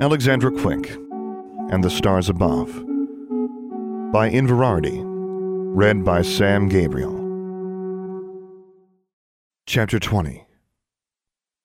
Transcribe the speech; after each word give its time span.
Alexandra 0.00 0.50
Quick 0.50 0.90
and 1.70 1.84
the 1.84 1.88
Stars 1.88 2.28
Above 2.28 2.66
by 4.12 4.28
Inverarity, 4.28 5.00
read 5.04 6.04
by 6.04 6.20
Sam 6.20 6.68
Gabriel. 6.68 7.14
Chapter 9.66 10.00
20 10.00 10.44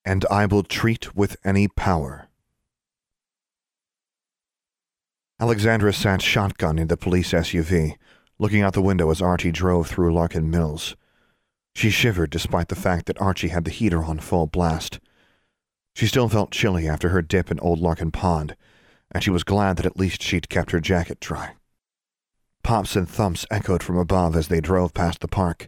And 0.05 0.25
I 0.29 0.45
Will 0.45 0.61
Treat 0.61 1.15
with 1.15 1.37
Any 1.43 1.67
Power. 1.67 2.27
Alexandra 5.39 5.91
sat 5.91 6.21
shotgun 6.21 6.77
in 6.77 6.87
the 6.87 6.97
police 6.97 7.31
SUV, 7.31 7.95
looking 8.37 8.61
out 8.61 8.73
the 8.73 8.81
window 8.83 9.09
as 9.09 9.23
Archie 9.23 9.51
drove 9.51 9.87
through 9.87 10.13
Larkin 10.13 10.51
Mills. 10.51 10.95
She 11.73 11.89
shivered 11.89 12.29
despite 12.29 12.67
the 12.67 12.75
fact 12.75 13.07
that 13.07 13.19
Archie 13.19 13.47
had 13.47 13.65
the 13.65 13.71
heater 13.71 14.03
on 14.03 14.19
full 14.19 14.45
blast. 14.45 14.99
She 15.99 16.07
still 16.07 16.29
felt 16.29 16.51
chilly 16.51 16.87
after 16.87 17.09
her 17.09 17.21
dip 17.21 17.51
in 17.51 17.59
Old 17.59 17.79
Larkin 17.79 18.09
Pond, 18.09 18.55
and 19.11 19.21
she 19.21 19.29
was 19.29 19.43
glad 19.43 19.75
that 19.75 19.85
at 19.85 19.99
least 19.99 20.23
she'd 20.23 20.47
kept 20.47 20.71
her 20.71 20.79
jacket 20.79 21.19
dry. 21.19 21.55
Pops 22.63 22.95
and 22.95 23.05
thumps 23.05 23.45
echoed 23.51 23.83
from 23.83 23.97
above 23.97 24.33
as 24.33 24.47
they 24.47 24.61
drove 24.61 24.93
past 24.93 25.19
the 25.19 25.27
park, 25.27 25.67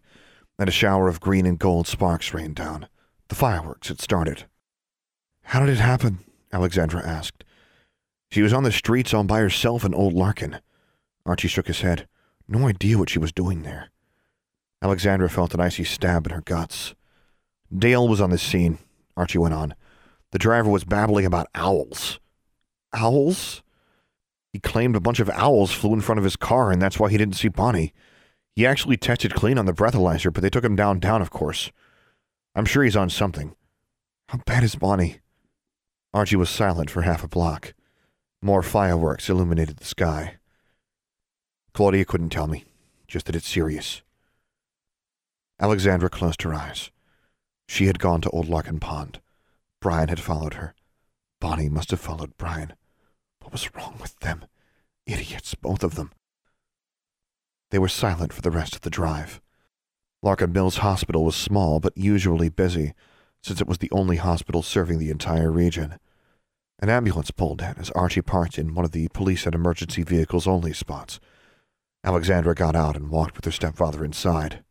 and 0.57 0.69
a 0.69 0.71
shower 0.71 1.09
of 1.09 1.19
green 1.19 1.45
and 1.45 1.59
gold 1.59 1.85
sparks 1.85 2.33
rained 2.33 2.55
down. 2.55 2.87
The 3.27 3.35
fireworks 3.35 3.89
had 3.89 3.99
started. 3.99 4.45
How 5.43 5.59
did 5.59 5.67
it 5.67 5.81
happen? 5.81 6.19
Alexandra 6.53 7.05
asked. 7.05 7.43
She 8.31 8.41
was 8.41 8.53
on 8.53 8.63
the 8.63 8.71
streets 8.71 9.13
all 9.13 9.25
by 9.25 9.41
herself 9.41 9.83
in 9.83 9.93
Old 9.93 10.13
Larkin. 10.13 10.61
Archie 11.25 11.49
shook 11.49 11.67
his 11.67 11.81
head. 11.81 12.07
No 12.47 12.69
idea 12.69 12.97
what 12.97 13.09
she 13.09 13.19
was 13.19 13.33
doing 13.33 13.63
there. 13.63 13.89
Alexandra 14.81 15.29
felt 15.29 15.53
an 15.53 15.59
icy 15.59 15.83
stab 15.83 16.25
in 16.25 16.31
her 16.31 16.39
guts. 16.39 16.95
Dale 17.77 18.07
was 18.07 18.21
on 18.21 18.29
the 18.29 18.37
scene, 18.37 18.77
Archie 19.17 19.37
went 19.37 19.53
on. 19.53 19.75
The 20.31 20.39
driver 20.39 20.69
was 20.69 20.83
babbling 20.83 21.25
about 21.25 21.49
owls. 21.53 22.19
Owls? 22.93 23.61
He 24.53 24.59
claimed 24.59 24.95
a 24.95 25.01
bunch 25.01 25.19
of 25.19 25.29
owls 25.29 25.71
flew 25.71 25.93
in 25.93 26.01
front 26.01 26.19
of 26.19 26.25
his 26.25 26.35
car, 26.35 26.71
and 26.71 26.81
that's 26.81 26.99
why 26.99 27.09
he 27.09 27.17
didn't 27.17 27.35
see 27.35 27.47
Bonnie. 27.47 27.93
He 28.55 28.65
actually 28.65 28.97
tested 28.97 29.33
clean 29.33 29.57
on 29.57 29.65
the 29.65 29.73
breathalyzer, 29.73 30.31
but 30.33 30.41
they 30.41 30.49
took 30.49 30.63
him 30.63 30.75
downtown, 30.75 31.21
of 31.21 31.29
course. 31.29 31.71
I'm 32.53 32.65
sure 32.65 32.83
he's 32.83 32.97
on 32.97 33.09
something. 33.09 33.55
How 34.27 34.39
bad 34.45 34.63
is 34.63 34.75
Bonnie? 34.75 35.19
Archie 36.13 36.35
was 36.35 36.49
silent 36.49 36.89
for 36.89 37.03
half 37.03 37.23
a 37.23 37.29
block. 37.29 37.73
More 38.41 38.61
fireworks 38.61 39.29
illuminated 39.29 39.77
the 39.77 39.85
sky. 39.85 40.37
Claudia 41.73 42.03
couldn't 42.03 42.29
tell 42.31 42.47
me, 42.47 42.65
just 43.07 43.25
that 43.27 43.35
it's 43.35 43.47
serious. 43.47 44.01
Alexandra 45.59 46.09
closed 46.09 46.41
her 46.41 46.53
eyes. 46.53 46.91
She 47.67 47.85
had 47.85 47.99
gone 47.99 48.19
to 48.21 48.29
Old 48.31 48.49
Larkin 48.49 48.79
Pond. 48.79 49.21
Brian 49.81 50.09
had 50.09 50.19
followed 50.19 50.53
her. 50.53 50.75
Bonnie 51.39 51.67
must 51.67 51.89
have 51.89 51.99
followed 51.99 52.37
Brian. 52.37 52.73
What 53.41 53.51
was 53.51 53.73
wrong 53.75 53.97
with 53.99 54.17
them? 54.19 54.45
Idiots, 55.07 55.55
both 55.55 55.83
of 55.83 55.95
them. 55.95 56.11
They 57.71 57.79
were 57.79 57.87
silent 57.87 58.31
for 58.31 58.41
the 58.41 58.51
rest 58.51 58.75
of 58.75 58.81
the 58.81 58.91
drive. 58.91 59.41
Larkin 60.21 60.53
Mills 60.53 60.77
Hospital 60.77 61.25
was 61.25 61.35
small 61.35 61.79
but 61.79 61.97
usually 61.97 62.49
busy, 62.49 62.93
since 63.41 63.59
it 63.59 63.67
was 63.67 63.79
the 63.79 63.89
only 63.91 64.17
hospital 64.17 64.61
serving 64.61 64.99
the 64.99 65.09
entire 65.09 65.51
region. 65.51 65.97
An 66.77 66.89
ambulance 66.89 67.31
pulled 67.31 67.61
in 67.61 67.75
as 67.77 67.89
Archie 67.91 68.21
parked 68.21 68.59
in 68.59 68.75
one 68.75 68.85
of 68.85 68.91
the 68.91 69.07
police 69.09 69.47
and 69.47 69.55
emergency 69.55 70.03
vehicles 70.03 70.45
only 70.45 70.73
spots. 70.73 71.19
Alexandra 72.03 72.53
got 72.53 72.75
out 72.75 72.95
and 72.95 73.09
walked 73.09 73.35
with 73.35 73.45
her 73.45 73.51
stepfather 73.51 74.05
inside. 74.05 74.63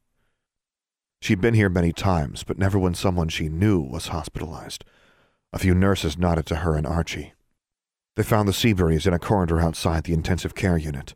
She'd 1.20 1.40
been 1.40 1.54
here 1.54 1.68
many 1.68 1.92
times, 1.92 2.44
but 2.44 2.58
never 2.58 2.78
when 2.78 2.94
someone 2.94 3.28
she 3.28 3.48
knew 3.48 3.80
was 3.80 4.08
hospitalized. 4.08 4.84
A 5.52 5.58
few 5.58 5.74
nurses 5.74 6.16
nodded 6.16 6.46
to 6.46 6.56
her 6.56 6.76
and 6.76 6.86
Archie. 6.86 7.32
They 8.16 8.22
found 8.22 8.48
the 8.48 8.52
Seaburys 8.52 9.06
in 9.06 9.14
a 9.14 9.18
corridor 9.18 9.60
outside 9.60 10.04
the 10.04 10.12
intensive 10.12 10.54
care 10.54 10.76
unit. 10.76 11.14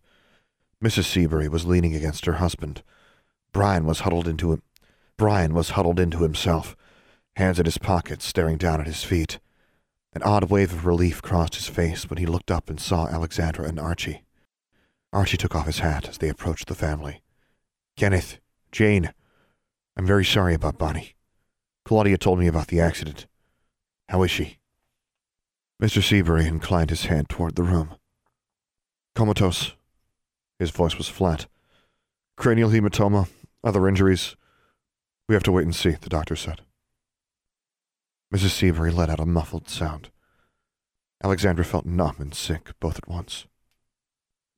Mrs. 0.82 1.04
Seabury 1.04 1.48
was 1.48 1.64
leaning 1.64 1.94
against 1.94 2.26
her 2.26 2.34
husband. 2.34 2.82
Brian 3.52 3.86
was 3.86 4.00
huddled 4.00 4.26
into 4.26 4.52
him. 4.52 4.62
Brian 5.16 5.54
was 5.54 5.70
huddled 5.70 6.00
into 6.00 6.22
himself, 6.22 6.76
hands 7.36 7.58
in 7.58 7.64
his 7.64 7.78
pockets, 7.78 8.24
staring 8.24 8.58
down 8.58 8.80
at 8.80 8.86
his 8.86 9.04
feet. 9.04 9.38
An 10.12 10.22
odd 10.22 10.50
wave 10.50 10.72
of 10.72 10.86
relief 10.86 11.22
crossed 11.22 11.54
his 11.54 11.68
face 11.68 12.08
when 12.10 12.18
he 12.18 12.26
looked 12.26 12.50
up 12.50 12.68
and 12.68 12.80
saw 12.80 13.06
Alexandra 13.06 13.66
and 13.66 13.78
Archie. 13.78 14.22
Archie 15.12 15.36
took 15.36 15.54
off 15.54 15.66
his 15.66 15.78
hat 15.78 16.08
as 16.08 16.18
they 16.18 16.28
approached 16.28 16.66
the 16.66 16.74
family. 16.74 17.22
Kenneth, 17.96 18.38
Jane, 18.72 19.12
I'm 19.96 20.06
very 20.06 20.24
sorry 20.24 20.54
about 20.54 20.78
Bonnie. 20.78 21.14
Claudia 21.84 22.18
told 22.18 22.40
me 22.40 22.48
about 22.48 22.68
the 22.68 22.80
accident. 22.80 23.26
How 24.08 24.22
is 24.22 24.30
she? 24.30 24.58
Mr. 25.82 26.02
Seabury 26.02 26.46
inclined 26.46 26.90
his 26.90 27.06
head 27.06 27.28
toward 27.28 27.56
the 27.56 27.62
room. 27.62 27.96
Comatose. 29.14 29.74
His 30.58 30.70
voice 30.70 30.96
was 30.96 31.08
flat. 31.08 31.46
Cranial 32.36 32.70
hematoma, 32.70 33.28
other 33.62 33.88
injuries. 33.88 34.36
We 35.28 35.34
have 35.34 35.42
to 35.44 35.52
wait 35.52 35.64
and 35.64 35.74
see, 35.74 35.90
the 35.90 36.08
doctor 36.08 36.36
said. 36.36 36.60
Mrs. 38.34 38.50
Seabury 38.50 38.90
let 38.90 39.10
out 39.10 39.20
a 39.20 39.26
muffled 39.26 39.68
sound. 39.68 40.10
Alexandra 41.22 41.64
felt 41.64 41.86
numb 41.86 42.16
and 42.18 42.34
sick 42.34 42.72
both 42.80 42.98
at 42.98 43.08
once. 43.08 43.46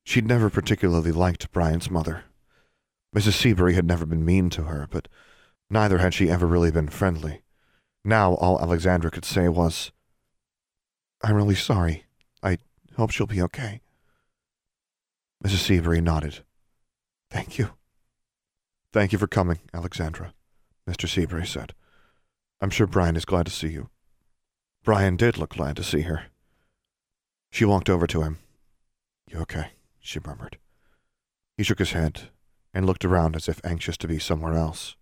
She'd 0.03 0.27
never 0.27 0.49
particularly 0.49 1.11
liked 1.11 1.51
Brian's 1.51 1.89
mother. 1.89 2.23
Mrs. 3.15 3.33
Seabury 3.33 3.73
had 3.73 3.85
never 3.85 4.05
been 4.05 4.25
mean 4.25 4.49
to 4.51 4.63
her, 4.63 4.87
but 4.89 5.07
neither 5.69 5.99
had 5.99 6.13
she 6.13 6.29
ever 6.29 6.45
really 6.47 6.71
been 6.71 6.89
friendly. 6.89 7.41
Now 8.03 8.33
all 8.35 8.59
Alexandra 8.59 9.11
could 9.11 9.25
say 9.25 9.47
was, 9.49 9.91
I'm 11.23 11.35
really 11.35 11.55
sorry. 11.55 12.05
I 12.43 12.57
hope 12.95 13.11
she'll 13.11 13.27
be 13.27 13.41
okay. 13.41 13.81
Mrs. 15.43 15.57
Seabury 15.57 16.01
nodded. 16.01 16.43
Thank 17.29 17.57
you. 17.57 17.71
Thank 18.93 19.11
you 19.11 19.19
for 19.19 19.27
coming, 19.27 19.59
Alexandra, 19.73 20.33
Mr. 20.89 21.07
Seabury 21.07 21.45
said. 21.45 21.73
I'm 22.61 22.69
sure 22.69 22.87
Brian 22.87 23.15
is 23.15 23.25
glad 23.25 23.45
to 23.45 23.51
see 23.51 23.67
you. 23.67 23.89
Brian 24.83 25.15
did 25.17 25.37
look 25.37 25.51
glad 25.51 25.75
to 25.75 25.83
see 25.83 26.01
her. 26.01 26.25
She 27.51 27.65
walked 27.65 27.89
over 27.89 28.07
to 28.07 28.23
him. 28.23 28.37
You 29.29 29.39
okay? 29.41 29.71
she 29.99 30.19
murmured. 30.25 30.57
He 31.57 31.63
shook 31.63 31.79
his 31.79 31.91
head 31.91 32.29
and 32.73 32.85
looked 32.85 33.03
around 33.03 33.35
as 33.35 33.49
if 33.49 33.59
anxious 33.65 33.97
to 33.97 34.07
be 34.07 34.19
somewhere 34.19 34.53
else. 34.53 34.95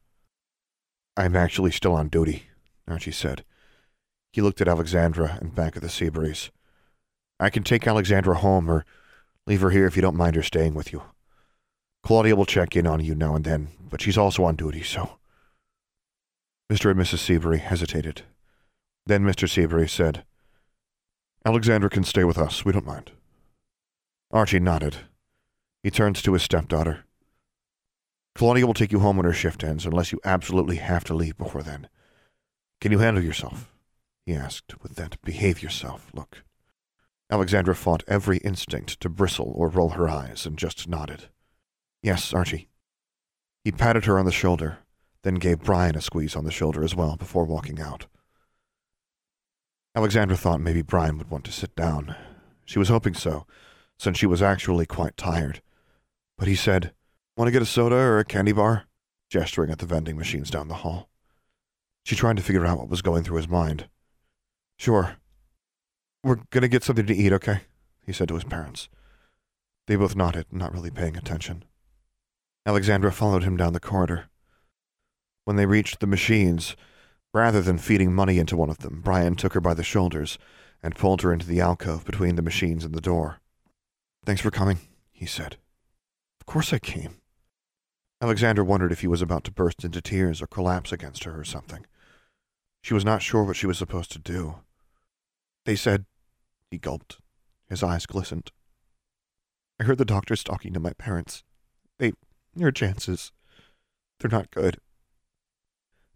I'm 1.15 1.35
actually 1.35 1.71
still 1.71 1.93
on 1.93 2.09
duty, 2.09 2.47
Archie 2.87 3.11
said. 3.11 3.43
He 4.31 4.41
looked 4.41 4.61
at 4.61 4.67
Alexandra 4.67 5.37
and 5.41 5.55
back 5.55 5.75
at 5.75 5.81
the 5.81 5.89
sea 5.89 6.05
Seaburys. 6.05 6.49
I 7.39 7.49
can 7.49 7.63
take 7.63 7.87
Alexandra 7.87 8.35
home 8.35 8.69
or 8.69 8.85
leave 9.47 9.61
her 9.61 9.69
here 9.69 9.87
if 9.87 9.95
you 9.95 10.01
don't 10.01 10.15
mind 10.15 10.35
her 10.35 10.43
staying 10.43 10.73
with 10.73 10.91
you. 10.91 11.03
Claudia 12.03 12.35
will 12.35 12.45
check 12.45 12.75
in 12.75 12.85
on 12.85 12.99
you 12.99 13.15
now 13.15 13.35
and 13.35 13.43
then, 13.43 13.69
but 13.89 14.01
she's 14.01 14.17
also 14.17 14.43
on 14.43 14.55
duty, 14.55 14.83
so. 14.83 15.17
Mr. 16.71 16.91
and 16.91 16.99
Mrs. 16.99 17.19
Seabury 17.19 17.59
hesitated. 17.59 18.23
Then 19.05 19.23
Mr. 19.23 19.49
Seabury 19.49 19.87
said, 19.87 20.23
Alexandra 21.45 21.89
can 21.89 22.03
stay 22.03 22.23
with 22.23 22.37
us. 22.37 22.65
We 22.65 22.71
don't 22.71 22.85
mind. 22.85 23.11
Archie 24.31 24.59
nodded. 24.59 24.97
He 25.83 25.91
turned 25.91 26.15
to 26.15 26.33
his 26.33 26.41
stepdaughter. 26.41 27.05
Claudia 28.33 28.65
will 28.65 28.73
take 28.73 28.91
you 28.91 28.99
home 28.99 29.17
when 29.17 29.25
her 29.25 29.33
shift 29.33 29.63
ends, 29.63 29.85
unless 29.85 30.11
you 30.11 30.19
absolutely 30.25 30.77
have 30.77 31.03
to 31.05 31.13
leave 31.13 31.37
before 31.37 31.63
then. 31.63 31.87
Can 32.85 32.91
you 32.91 32.99
handle 32.99 33.23
yourself? 33.23 33.73
he 34.27 34.35
asked, 34.35 34.79
with 34.83 34.93
that 34.93 35.19
behave 35.23 35.63
yourself 35.63 36.11
look. 36.13 36.43
Alexandra 37.31 37.73
fought 37.73 38.03
every 38.07 38.37
instinct 38.37 38.99
to 38.99 39.09
bristle 39.09 39.51
or 39.55 39.69
roll 39.69 39.89
her 39.89 40.07
eyes 40.07 40.45
and 40.45 40.55
just 40.55 40.87
nodded. 40.87 41.29
Yes, 42.03 42.31
Archie. 42.31 42.69
He 43.63 43.71
patted 43.71 44.05
her 44.05 44.19
on 44.19 44.25
the 44.25 44.31
shoulder, 44.31 44.77
then 45.23 45.33
gave 45.33 45.63
Brian 45.63 45.95
a 45.95 46.01
squeeze 46.01 46.35
on 46.35 46.45
the 46.45 46.51
shoulder 46.51 46.83
as 46.83 46.93
well 46.93 47.15
before 47.15 47.43
walking 47.45 47.81
out. 47.81 48.05
Alexandra 49.95 50.37
thought 50.37 50.61
maybe 50.61 50.83
Brian 50.83 51.17
would 51.17 51.31
want 51.31 51.43
to 51.45 51.51
sit 51.51 51.75
down. 51.75 52.15
She 52.65 52.77
was 52.77 52.89
hoping 52.89 53.15
so, 53.15 53.47
since 53.97 54.19
she 54.19 54.27
was 54.27 54.43
actually 54.43 54.85
quite 54.85 55.17
tired. 55.17 55.59
But 56.37 56.47
he 56.47 56.53
said, 56.53 56.93
Want 57.35 57.47
to 57.47 57.51
get 57.51 57.63
a 57.63 57.65
soda 57.65 57.95
or 57.95 58.19
a 58.19 58.23
candy 58.23 58.51
bar? 58.51 58.83
gesturing 59.27 59.71
at 59.71 59.79
the 59.79 59.87
vending 59.87 60.17
machines 60.17 60.51
down 60.51 60.67
the 60.67 60.75
hall. 60.75 61.09
She 62.05 62.15
tried 62.15 62.37
to 62.37 62.43
figure 62.43 62.67
out 62.67 62.77
what 62.77 62.87
was 62.87 63.01
going 63.01 63.23
through 63.23 63.37
his 63.37 63.47
mind. 63.47 63.89
Sure. 64.77 65.15
We're 66.23 66.37
gonna 66.51 66.67
get 66.67 66.83
something 66.83 67.07
to 67.07 67.15
eat, 67.15 67.33
okay? 67.33 67.61
he 68.05 68.13
said 68.13 68.27
to 68.27 68.35
his 68.35 68.43
parents. 68.43 68.89
They 69.87 69.95
both 69.95 70.15
nodded, 70.15 70.45
not 70.51 70.71
really 70.71 70.91
paying 70.91 71.17
attention. 71.17 71.63
Alexandra 72.63 73.11
followed 73.11 73.43
him 73.43 73.57
down 73.57 73.73
the 73.73 73.79
corridor. 73.79 74.25
When 75.45 75.55
they 75.55 75.65
reached 75.65 75.99
the 75.99 76.05
machines, 76.05 76.75
rather 77.33 77.59
than 77.59 77.79
feeding 77.79 78.13
money 78.13 78.37
into 78.37 78.55
one 78.55 78.69
of 78.69 78.79
them, 78.79 79.01
Brian 79.01 79.35
took 79.35 79.53
her 79.53 79.61
by 79.61 79.73
the 79.73 79.83
shoulders 79.83 80.37
and 80.83 80.95
pulled 80.95 81.23
her 81.23 81.33
into 81.33 81.47
the 81.47 81.59
alcove 81.59 82.05
between 82.05 82.35
the 82.35 82.43
machines 82.43 82.85
and 82.85 82.93
the 82.93 83.01
door. 83.01 83.39
Thanks 84.23 84.43
for 84.43 84.51
coming, 84.51 84.77
he 85.11 85.25
said. 85.25 85.57
Of 86.39 86.45
course 86.45 86.71
I 86.71 86.77
came. 86.77 87.15
Alexandra 88.21 88.63
wondered 88.63 88.91
if 88.91 89.01
he 89.01 89.07
was 89.07 89.23
about 89.23 89.43
to 89.45 89.51
burst 89.51 89.83
into 89.83 90.01
tears 90.01 90.39
or 90.39 90.47
collapse 90.47 90.91
against 90.91 91.23
her 91.23 91.39
or 91.39 91.43
something. 91.43 91.85
She 92.85 92.93
was 92.93 93.03
not 93.03 93.23
sure 93.23 93.43
what 93.43 93.55
she 93.55 93.65
was 93.65 93.79
supposed 93.79 94.11
to 94.11 94.19
do. 94.19 94.57
They 95.65 95.75
said 95.75 96.05
He 96.69 96.77
gulped. 96.77 97.17
His 97.67 97.81
eyes 97.81 98.05
glistened. 98.05 98.51
I 99.79 99.85
heard 99.85 99.97
the 99.97 100.05
doctors 100.05 100.43
talking 100.43 100.71
to 100.71 100.79
my 100.79 100.93
parents. 100.93 101.43
They, 101.97 102.13
your 102.55 102.69
chances, 102.71 103.31
they're 104.19 104.29
not 104.29 104.51
good. 104.51 104.77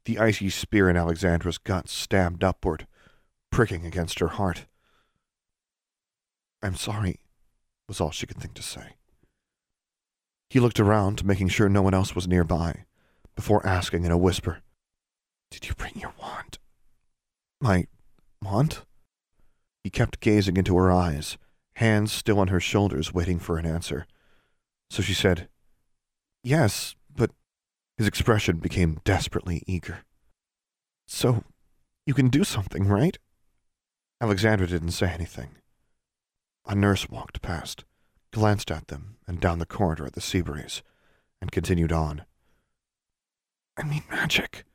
The 0.05 0.19
icy 0.19 0.51
spear 0.51 0.91
in 0.91 0.95
Alexandra's 0.95 1.57
gut 1.57 1.89
stabbed 1.89 2.43
upward, 2.43 2.85
pricking 3.49 3.83
against 3.83 4.19
her 4.19 4.27
heart. 4.27 4.67
I'm 6.61 6.75
sorry, 6.75 7.21
was 7.87 7.99
all 7.99 8.11
she 8.11 8.27
could 8.27 8.37
think 8.37 8.53
to 8.53 8.61
say. 8.61 8.93
He 10.51 10.59
looked 10.59 10.79
around, 10.79 11.25
making 11.25 11.47
sure 11.47 11.67
no 11.67 11.81
one 11.81 11.95
else 11.95 12.13
was 12.13 12.27
nearby, 12.27 12.85
before 13.35 13.65
asking 13.65 14.05
in 14.05 14.11
a 14.11 14.19
whisper, 14.19 14.61
Did 15.51 15.67
you 15.67 15.75
bring 15.75 15.93
your 15.95 16.13
wand? 16.19 16.59
My 17.61 17.87
wand? 18.41 18.79
He 19.83 19.89
kept 19.89 20.19
gazing 20.19 20.57
into 20.57 20.77
her 20.77 20.91
eyes, 20.91 21.37
hands 21.75 22.11
still 22.11 22.39
on 22.39 22.49
her 22.49 22.59
shoulders, 22.59 23.13
waiting 23.13 23.39
for 23.39 23.57
an 23.57 23.65
answer. 23.65 24.05
So 24.89 25.01
she 25.01 25.13
said, 25.13 25.47
Yes, 26.43 26.95
but 27.13 27.31
his 27.97 28.07
expression 28.07 28.57
became 28.57 28.99
desperately 29.03 29.63
eager. 29.67 29.99
So, 31.07 31.43
you 32.05 32.13
can 32.13 32.29
do 32.29 32.43
something, 32.43 32.87
right? 32.87 33.17
Alexandra 34.21 34.67
didn't 34.67 34.91
say 34.91 35.09
anything. 35.09 35.55
A 36.65 36.75
nurse 36.75 37.09
walked 37.09 37.41
past, 37.41 37.85
glanced 38.31 38.69
at 38.69 38.87
them 38.87 39.17
and 39.27 39.39
down 39.39 39.59
the 39.59 39.65
corridor 39.65 40.05
at 40.05 40.13
the 40.13 40.21
Seaburys, 40.21 40.81
and 41.41 41.51
continued 41.51 41.91
on. 41.91 42.25
I 43.77 43.83
mean 43.83 44.03
magic, 44.09 44.65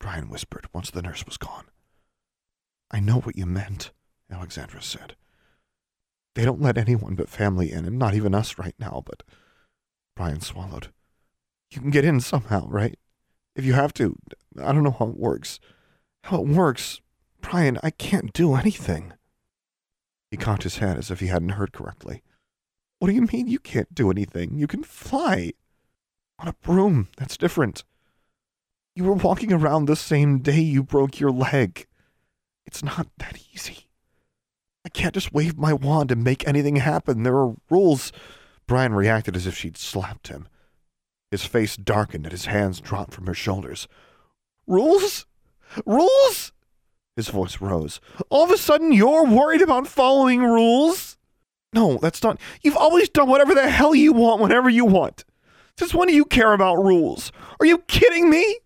Brian 0.00 0.28
whispered 0.28 0.68
once 0.72 0.90
the 0.90 1.02
nurse 1.02 1.24
was 1.26 1.36
gone. 1.36 1.66
I 2.90 3.00
know 3.00 3.20
what 3.20 3.36
you 3.36 3.46
meant, 3.46 3.92
Alexandra 4.30 4.82
said. 4.82 5.16
They 6.34 6.44
don't 6.44 6.62
let 6.62 6.78
anyone 6.78 7.14
but 7.14 7.28
family 7.28 7.72
in, 7.72 7.84
and 7.84 7.98
not 7.98 8.14
even 8.14 8.34
us 8.34 8.58
right 8.58 8.74
now, 8.78 9.02
but. 9.04 9.22
Brian 10.14 10.40
swallowed. 10.40 10.88
You 11.70 11.80
can 11.80 11.90
get 11.90 12.04
in 12.04 12.20
somehow, 12.20 12.66
right? 12.68 12.98
If 13.56 13.64
you 13.64 13.72
have 13.74 13.92
to. 13.94 14.16
I 14.60 14.72
don't 14.72 14.84
know 14.84 14.96
how 14.96 15.08
it 15.08 15.16
works. 15.16 15.58
How 16.24 16.40
it 16.40 16.48
works. 16.48 17.00
Brian, 17.40 17.78
I 17.82 17.90
can't 17.90 18.32
do 18.32 18.54
anything. 18.54 19.12
He 20.30 20.36
cocked 20.36 20.62
his 20.62 20.78
head 20.78 20.96
as 20.96 21.10
if 21.10 21.20
he 21.20 21.26
hadn't 21.26 21.50
heard 21.50 21.72
correctly. 21.72 22.22
What 22.98 23.08
do 23.08 23.14
you 23.14 23.22
mean 23.32 23.48
you 23.48 23.58
can't 23.58 23.94
do 23.94 24.10
anything? 24.10 24.58
You 24.58 24.66
can 24.66 24.82
fly. 24.82 25.52
On 26.38 26.48
a 26.48 26.54
broom. 26.62 27.08
That's 27.16 27.36
different. 27.36 27.84
You 28.98 29.04
were 29.04 29.12
walking 29.12 29.52
around 29.52 29.84
the 29.84 29.94
same 29.94 30.40
day 30.40 30.58
you 30.58 30.82
broke 30.82 31.20
your 31.20 31.30
leg. 31.30 31.86
It's 32.66 32.82
not 32.82 33.06
that 33.18 33.38
easy. 33.54 33.86
I 34.84 34.88
can't 34.88 35.14
just 35.14 35.32
wave 35.32 35.56
my 35.56 35.72
wand 35.72 36.10
and 36.10 36.24
make 36.24 36.48
anything 36.48 36.74
happen. 36.74 37.22
There 37.22 37.38
are 37.38 37.54
rules. 37.70 38.10
Brian 38.66 38.92
reacted 38.94 39.36
as 39.36 39.46
if 39.46 39.56
she'd 39.56 39.76
slapped 39.76 40.26
him. 40.26 40.48
His 41.30 41.44
face 41.44 41.76
darkened 41.76 42.26
and 42.26 42.32
his 42.32 42.46
hands 42.46 42.80
dropped 42.80 43.14
from 43.14 43.28
her 43.28 43.34
shoulders. 43.34 43.86
Rules? 44.66 45.26
Rules? 45.86 46.50
His 47.14 47.28
voice 47.28 47.60
rose. 47.60 48.00
All 48.30 48.42
of 48.42 48.50
a 48.50 48.58
sudden, 48.58 48.90
you're 48.90 49.24
worried 49.24 49.62
about 49.62 49.86
following 49.86 50.42
rules? 50.42 51.16
No, 51.72 51.98
that's 51.98 52.24
not. 52.24 52.40
You've 52.64 52.76
always 52.76 53.08
done 53.08 53.28
whatever 53.28 53.54
the 53.54 53.70
hell 53.70 53.94
you 53.94 54.12
want 54.12 54.42
whenever 54.42 54.68
you 54.68 54.84
want. 54.84 55.24
Since 55.78 55.94
when 55.94 56.08
do 56.08 56.14
you 56.14 56.24
care 56.24 56.52
about 56.52 56.82
rules? 56.82 57.30
Are 57.60 57.66
you 57.66 57.78
kidding 57.78 58.28
me? 58.28 58.58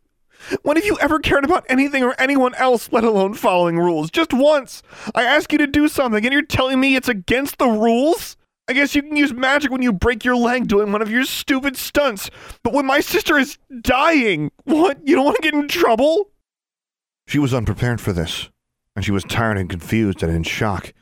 When 0.63 0.77
have 0.77 0.85
you 0.87 0.99
ever 1.01 1.19
cared 1.19 1.45
about 1.45 1.65
anything 1.69 2.03
or 2.03 2.15
anyone 2.19 2.55
else, 2.55 2.91
let 2.93 3.05
alone 3.05 3.35
following 3.35 3.79
rules? 3.79 4.11
Just 4.11 4.33
once. 4.33 4.83
I 5.15 5.25
ask 5.25 5.53
you 5.53 5.59
to 5.59 5.67
do 5.67 5.89
something 5.89 6.25
and 6.25 6.33
you're 6.33 6.43
telling 6.43 6.81
me 6.81 6.97
it's 6.97 7.09
against 7.09 7.59
the 7.59 7.69
rules? 7.69 8.37
I 8.69 8.75
guess 8.75 8.95
you 8.95 9.03
can 9.03 9.17
use 9.17 9.33
magic 9.33 9.71
when 9.71 9.83
you 9.83 9.93
break 9.93 10.25
your 10.25 10.37
leg 10.37 10.69
doing 10.69 10.93
one 10.93 11.03
of 11.03 11.11
your 11.11 11.25
stupid 11.25 11.77
stunts. 11.77 12.31
But 12.63 12.73
when 12.73 12.87
my 12.87 13.01
sister 13.01 13.37
is 13.37 13.59
dying, 13.81 14.53
what? 14.65 14.99
You 15.07 15.17
don't 15.17 15.25
want 15.25 15.37
to 15.37 15.43
get 15.43 15.55
in 15.55 15.69
trouble? 15.69 16.31
She 17.27 17.39
was 17.39 17.53
unprepared 17.53 18.01
for 18.01 18.13
this, 18.13 18.51
and 18.95 19.05
she 19.05 19.11
was 19.11 19.25
tired 19.25 19.59
and 19.59 19.69
confused 19.69 20.23
and 20.23 20.33
in 20.35 20.45
shock. 20.45 20.93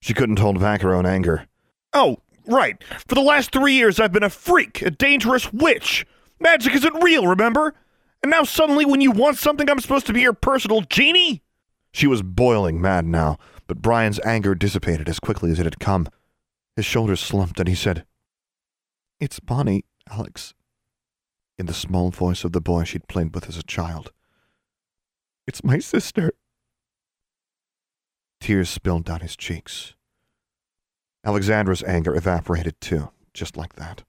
She 0.00 0.14
couldn't 0.14 0.38
hold 0.38 0.60
back 0.60 0.82
her 0.82 0.94
own 0.94 1.06
anger. 1.06 1.46
Oh, 1.92 2.18
right. 2.46 2.82
For 3.06 3.14
the 3.14 3.20
last 3.20 3.50
three 3.52 3.74
years, 3.74 3.98
I've 3.98 4.12
been 4.12 4.22
a 4.22 4.30
freak, 4.30 4.82
a 4.82 4.90
dangerous 4.90 5.52
witch. 5.52 6.06
Magic 6.38 6.74
isn't 6.74 7.02
real, 7.02 7.26
remember? 7.26 7.74
And 8.22 8.30
now 8.30 8.44
suddenly, 8.44 8.84
when 8.84 9.00
you 9.00 9.10
want 9.10 9.38
something, 9.38 9.68
I'm 9.68 9.80
supposed 9.80 10.06
to 10.06 10.12
be 10.12 10.20
your 10.20 10.32
personal 10.32 10.82
genie? 10.82 11.42
She 11.92 12.06
was 12.06 12.22
boiling 12.22 12.80
mad 12.80 13.06
now, 13.06 13.38
but 13.66 13.82
Brian's 13.82 14.20
anger 14.24 14.54
dissipated 14.54 15.08
as 15.08 15.18
quickly 15.18 15.50
as 15.50 15.58
it 15.58 15.64
had 15.64 15.80
come. 15.80 16.08
His 16.76 16.84
shoulders 16.84 17.20
slumped, 17.20 17.58
and 17.58 17.68
he 17.68 17.74
said, 17.74 18.04
It's 19.18 19.40
Bonnie, 19.40 19.84
Alex. 20.10 20.54
In 21.58 21.66
the 21.66 21.74
small 21.74 22.10
voice 22.10 22.44
of 22.44 22.52
the 22.52 22.60
boy 22.60 22.84
she'd 22.84 23.08
played 23.08 23.34
with 23.34 23.48
as 23.48 23.56
a 23.56 23.62
child. 23.62 24.12
It's 25.46 25.64
my 25.64 25.78
sister. 25.78 26.32
Tears 28.40 28.70
spilled 28.70 29.04
down 29.04 29.20
his 29.20 29.36
cheeks. 29.36 29.94
Alexandra's 31.24 31.82
anger 31.82 32.14
evaporated 32.14 32.80
too, 32.80 33.10
just 33.34 33.56
like 33.56 33.74
that. 33.74 34.04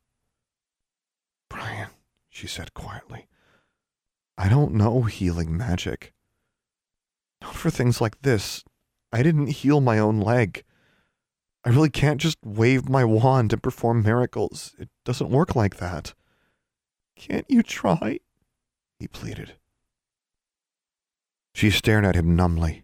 Brian, 1.49 1.89
she 2.29 2.47
said 2.47 2.73
quietly, 2.73 3.27
I 4.41 4.49
don't 4.49 4.73
know 4.73 5.03
healing 5.03 5.55
magic. 5.55 6.13
Not 7.43 7.53
for 7.53 7.69
things 7.69 8.01
like 8.01 8.23
this. 8.23 8.63
I 9.13 9.21
didn't 9.21 9.49
heal 9.61 9.81
my 9.81 9.99
own 9.99 10.19
leg. 10.19 10.63
I 11.63 11.69
really 11.69 11.91
can't 11.91 12.19
just 12.19 12.39
wave 12.43 12.89
my 12.89 13.05
wand 13.05 13.53
and 13.53 13.61
perform 13.61 14.01
miracles. 14.01 14.73
It 14.79 14.89
doesn't 15.05 15.29
work 15.29 15.55
like 15.55 15.77
that. 15.77 16.15
Can't 17.15 17.45
you 17.49 17.61
try? 17.61 18.17
He 18.97 19.07
pleaded. 19.07 19.57
She 21.53 21.69
stared 21.69 22.03
at 22.03 22.15
him 22.15 22.35
numbly. 22.35 22.83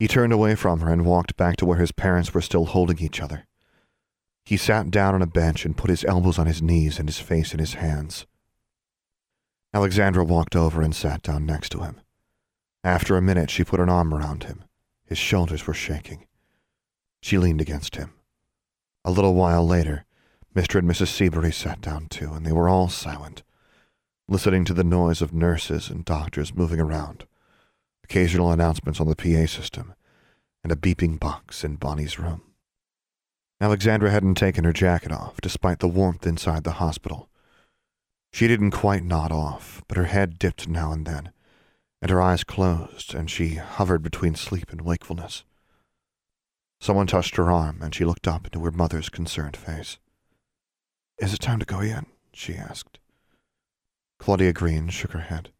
He 0.00 0.08
turned 0.08 0.32
away 0.32 0.56
from 0.56 0.80
her 0.80 0.92
and 0.92 1.06
walked 1.06 1.36
back 1.36 1.54
to 1.58 1.66
where 1.66 1.78
his 1.78 1.92
parents 1.92 2.34
were 2.34 2.40
still 2.40 2.64
holding 2.64 2.98
each 2.98 3.20
other. 3.20 3.46
He 4.44 4.56
sat 4.56 4.90
down 4.90 5.14
on 5.14 5.22
a 5.22 5.26
bench 5.28 5.64
and 5.64 5.76
put 5.76 5.88
his 5.88 6.04
elbows 6.04 6.36
on 6.36 6.48
his 6.48 6.60
knees 6.60 6.98
and 6.98 7.08
his 7.08 7.20
face 7.20 7.52
in 7.52 7.60
his 7.60 7.74
hands. 7.74 8.26
Alexandra 9.74 10.24
walked 10.24 10.54
over 10.54 10.82
and 10.82 10.94
sat 10.94 11.22
down 11.22 11.46
next 11.46 11.70
to 11.70 11.80
him. 11.80 12.00
After 12.84 13.16
a 13.16 13.22
minute, 13.22 13.50
she 13.50 13.64
put 13.64 13.80
an 13.80 13.88
arm 13.88 14.12
around 14.12 14.44
him. 14.44 14.64
His 15.06 15.18
shoulders 15.18 15.66
were 15.66 15.74
shaking. 15.74 16.26
She 17.22 17.38
leaned 17.38 17.60
against 17.60 17.96
him. 17.96 18.12
A 19.04 19.10
little 19.10 19.34
while 19.34 19.66
later, 19.66 20.04
Mr. 20.54 20.78
and 20.78 20.88
Mrs. 20.88 21.08
Seabury 21.08 21.52
sat 21.52 21.80
down 21.80 22.08
too, 22.08 22.32
and 22.32 22.44
they 22.44 22.52
were 22.52 22.68
all 22.68 22.88
silent, 22.88 23.42
listening 24.28 24.64
to 24.66 24.74
the 24.74 24.84
noise 24.84 25.22
of 25.22 25.32
nurses 25.32 25.88
and 25.88 26.04
doctors 26.04 26.54
moving 26.54 26.80
around, 26.80 27.26
occasional 28.04 28.52
announcements 28.52 29.00
on 29.00 29.08
the 29.08 29.16
PA 29.16 29.46
system, 29.46 29.94
and 30.62 30.70
a 30.70 30.76
beeping 30.76 31.18
box 31.18 31.64
in 31.64 31.76
Bonnie's 31.76 32.18
room. 32.18 32.42
Alexandra 33.60 34.10
hadn't 34.10 34.34
taken 34.34 34.64
her 34.64 34.72
jacket 34.72 35.12
off, 35.12 35.40
despite 35.40 35.78
the 35.78 35.88
warmth 35.88 36.26
inside 36.26 36.64
the 36.64 36.72
hospital. 36.72 37.28
She 38.32 38.48
didn't 38.48 38.70
quite 38.70 39.04
nod 39.04 39.30
off, 39.30 39.82
but 39.88 39.98
her 39.98 40.06
head 40.06 40.38
dipped 40.38 40.66
now 40.66 40.90
and 40.90 41.06
then, 41.06 41.32
and 42.00 42.10
her 42.10 42.20
eyes 42.20 42.44
closed, 42.44 43.14
and 43.14 43.30
she 43.30 43.54
hovered 43.56 44.02
between 44.02 44.34
sleep 44.34 44.72
and 44.72 44.80
wakefulness. 44.80 45.44
Someone 46.80 47.06
touched 47.06 47.36
her 47.36 47.50
arm, 47.50 47.80
and 47.82 47.94
she 47.94 48.04
looked 48.04 48.26
up 48.26 48.46
into 48.46 48.64
her 48.64 48.72
mother's 48.72 49.08
concerned 49.08 49.56
face. 49.56 49.98
Is 51.18 51.34
it 51.34 51.40
time 51.40 51.60
to 51.60 51.66
go 51.66 51.80
in? 51.80 52.06
she 52.32 52.54
asked. 52.54 52.98
Claudia 54.18 54.52
Green 54.52 54.88
shook 54.88 55.12
her 55.12 55.20
head. 55.20 55.50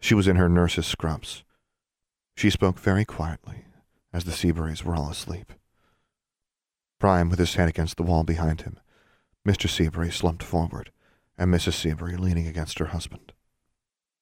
She 0.00 0.14
was 0.14 0.26
in 0.26 0.36
her 0.36 0.48
nurse's 0.48 0.86
scrubs. 0.86 1.44
She 2.36 2.50
spoke 2.50 2.78
very 2.78 3.04
quietly, 3.04 3.66
as 4.12 4.24
the 4.24 4.32
Seaburys 4.32 4.82
were 4.82 4.96
all 4.96 5.10
asleep. 5.10 5.52
Brian, 6.98 7.28
with 7.28 7.38
his 7.38 7.54
head 7.54 7.68
against 7.68 7.96
the 7.96 8.02
wall 8.02 8.24
behind 8.24 8.62
him, 8.62 8.80
Mr. 9.46 9.68
Seabury 9.68 10.10
slumped 10.10 10.42
forward, 10.42 10.90
and 11.42 11.52
Mrs. 11.52 11.72
Seabury 11.72 12.16
leaning 12.16 12.46
against 12.46 12.78
her 12.78 12.86
husband. 12.86 13.32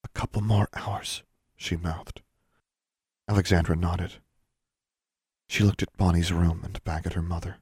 A 0.03 0.09
couple 0.19 0.41
more 0.41 0.71
hours, 0.73 1.23
she 1.55 1.77
mouthed. 1.77 2.23
Alexandra 3.29 3.77
nodded. 3.77 4.15
She 5.47 5.63
looked 5.63 5.83
at 5.83 5.95
Bonnie's 5.99 6.33
room 6.33 6.63
and 6.65 6.83
back 6.83 7.05
at 7.05 7.13
her 7.13 7.21
mother. 7.21 7.57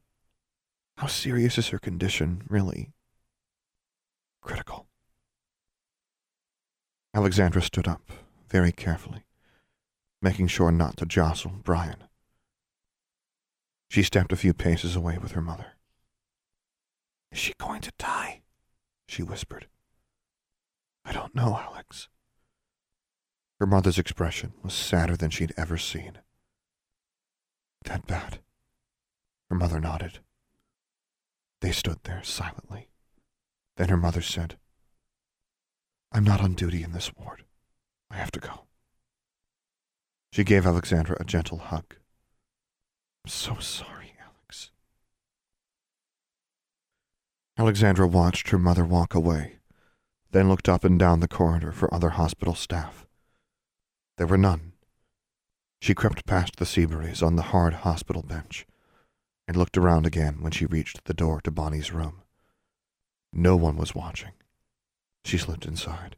How 0.98 1.08
serious 1.08 1.58
is 1.58 1.70
her 1.70 1.80
condition, 1.80 2.42
really? 2.48 2.92
Critical. 4.40 4.86
Alexandra 7.12 7.60
stood 7.60 7.88
up, 7.88 8.12
very 8.48 8.70
carefully, 8.70 9.24
making 10.22 10.46
sure 10.46 10.70
not 10.70 10.96
to 10.98 11.04
jostle 11.04 11.50
Brian. 11.64 12.04
She 13.90 14.04
stepped 14.04 14.30
a 14.30 14.36
few 14.36 14.54
paces 14.54 14.94
away 14.94 15.18
with 15.18 15.32
her 15.32 15.42
mother. 15.42 15.72
Is 17.32 17.40
she 17.40 17.54
going 17.58 17.80
to 17.80 17.92
die? 17.98 18.42
She 19.08 19.22
whispered. 19.22 19.66
I 21.04 21.12
don't 21.12 21.34
know, 21.34 21.58
Alex. 21.58 22.08
Her 23.58 23.66
mother's 23.66 23.98
expression 23.98 24.52
was 24.62 24.74
sadder 24.74 25.16
than 25.16 25.30
she'd 25.30 25.54
ever 25.56 25.78
seen. 25.78 26.18
That 27.84 28.06
bad, 28.06 28.40
Her 29.50 29.56
mother 29.56 29.80
nodded. 29.80 30.18
They 31.60 31.72
stood 31.72 31.98
there 32.04 32.22
silently. 32.22 32.88
Then 33.76 33.88
her 33.88 33.96
mother 33.96 34.20
said, 34.20 34.58
I'm 36.12 36.24
not 36.24 36.40
on 36.40 36.52
duty 36.54 36.82
in 36.82 36.92
this 36.92 37.10
ward. 37.16 37.44
I 38.10 38.16
have 38.16 38.30
to 38.32 38.40
go. 38.40 38.66
She 40.32 40.44
gave 40.44 40.66
Alexandra 40.66 41.16
a 41.18 41.24
gentle 41.24 41.58
hug. 41.58 41.96
I'm 43.24 43.30
so 43.30 43.56
sorry, 43.58 44.14
Alex. 44.20 44.70
Alexandra 47.58 48.06
watched 48.06 48.50
her 48.50 48.58
mother 48.58 48.84
walk 48.84 49.16
away, 49.16 49.58
then 50.30 50.48
looked 50.48 50.68
up 50.68 50.84
and 50.84 50.96
down 50.96 51.18
the 51.18 51.26
corridor 51.26 51.72
for 51.72 51.92
other 51.92 52.10
hospital 52.10 52.54
staff. 52.54 53.04
There 54.16 54.28
were 54.28 54.38
none. 54.38 54.74
She 55.80 55.92
crept 55.92 56.24
past 56.24 56.56
the 56.56 56.64
Seaburys 56.64 57.20
on 57.20 57.34
the 57.34 57.50
hard 57.50 57.74
hospital 57.74 58.22
bench 58.22 58.64
and 59.48 59.56
looked 59.56 59.76
around 59.76 60.06
again 60.06 60.40
when 60.40 60.52
she 60.52 60.66
reached 60.66 61.04
the 61.04 61.14
door 61.14 61.40
to 61.40 61.50
Bonnie's 61.50 61.92
room. 61.92 62.22
No 63.32 63.56
one 63.56 63.76
was 63.76 63.94
watching. 63.94 64.32
She 65.24 65.36
slipped 65.36 65.66
inside. 65.66 66.14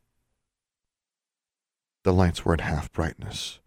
The 2.04 2.12
lights 2.12 2.44
were 2.44 2.52
at 2.52 2.60
half 2.60 2.92
brightness, 2.92 3.60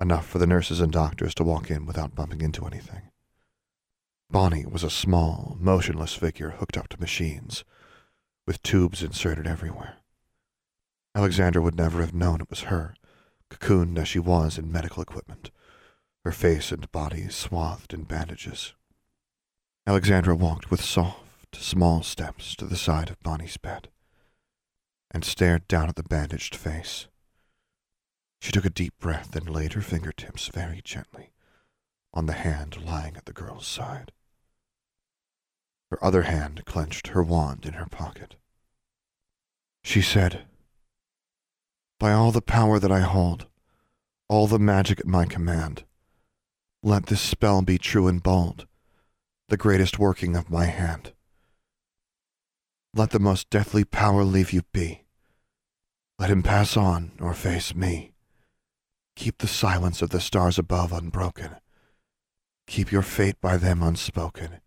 enough 0.00 0.26
for 0.26 0.38
the 0.38 0.46
nurses 0.46 0.80
and 0.80 0.90
doctors 0.90 1.34
to 1.34 1.44
walk 1.44 1.70
in 1.70 1.84
without 1.84 2.14
bumping 2.14 2.40
into 2.40 2.66
anything. 2.66 3.11
Bonnie 4.32 4.64
was 4.64 4.82
a 4.82 4.88
small, 4.88 5.58
motionless 5.60 6.14
figure 6.14 6.52
hooked 6.52 6.78
up 6.78 6.88
to 6.88 6.98
machines, 6.98 7.64
with 8.46 8.62
tubes 8.62 9.02
inserted 9.02 9.46
everywhere. 9.46 9.98
Alexandra 11.14 11.60
would 11.60 11.76
never 11.76 12.00
have 12.00 12.14
known 12.14 12.40
it 12.40 12.48
was 12.48 12.60
her, 12.62 12.94
cocooned 13.50 13.98
as 13.98 14.08
she 14.08 14.18
was 14.18 14.56
in 14.56 14.72
medical 14.72 15.02
equipment, 15.02 15.50
her 16.24 16.32
face 16.32 16.72
and 16.72 16.90
body 16.92 17.28
swathed 17.28 17.92
in 17.92 18.04
bandages. 18.04 18.72
Alexandra 19.86 20.34
walked 20.34 20.70
with 20.70 20.82
soft, 20.82 21.54
small 21.54 22.02
steps 22.02 22.56
to 22.56 22.64
the 22.64 22.74
side 22.74 23.10
of 23.10 23.22
Bonnie's 23.22 23.58
bed 23.58 23.88
and 25.10 25.26
stared 25.26 25.68
down 25.68 25.90
at 25.90 25.96
the 25.96 26.02
bandaged 26.02 26.56
face. 26.56 27.06
She 28.40 28.50
took 28.50 28.64
a 28.64 28.70
deep 28.70 28.94
breath 28.98 29.36
and 29.36 29.50
laid 29.50 29.74
her 29.74 29.82
fingertips 29.82 30.48
very 30.48 30.80
gently 30.82 31.32
on 32.14 32.24
the 32.24 32.32
hand 32.32 32.82
lying 32.82 33.14
at 33.18 33.26
the 33.26 33.34
girl's 33.34 33.66
side. 33.66 34.10
Her 35.92 36.02
other 36.02 36.22
hand 36.22 36.64
clenched 36.64 37.08
her 37.08 37.22
wand 37.22 37.66
in 37.66 37.74
her 37.74 37.84
pocket. 37.84 38.36
She 39.84 40.00
said, 40.00 40.46
By 42.00 42.14
all 42.14 42.32
the 42.32 42.40
power 42.40 42.78
that 42.78 42.90
I 42.90 43.00
hold, 43.00 43.44
all 44.26 44.46
the 44.46 44.58
magic 44.58 45.00
at 45.00 45.06
my 45.06 45.26
command, 45.26 45.84
let 46.82 47.06
this 47.06 47.20
spell 47.20 47.60
be 47.60 47.76
true 47.76 48.08
and 48.08 48.22
bold 48.22 48.66
the 49.48 49.58
greatest 49.58 49.98
working 49.98 50.34
of 50.34 50.48
my 50.48 50.64
hand. 50.64 51.12
Let 52.94 53.10
the 53.10 53.18
most 53.18 53.50
deathly 53.50 53.84
power 53.84 54.24
leave 54.24 54.50
you 54.50 54.62
be. 54.72 55.02
Let 56.18 56.30
him 56.30 56.42
pass 56.42 56.74
on 56.74 57.12
or 57.20 57.34
face 57.34 57.74
me. 57.74 58.12
Keep 59.14 59.36
the 59.36 59.46
silence 59.46 60.00
of 60.00 60.08
the 60.08 60.20
stars 60.20 60.58
above 60.58 60.90
unbroken. 60.90 61.56
Keep 62.66 62.92
your 62.92 63.02
fate 63.02 63.38
by 63.42 63.58
them 63.58 63.82
unspoken. 63.82 64.62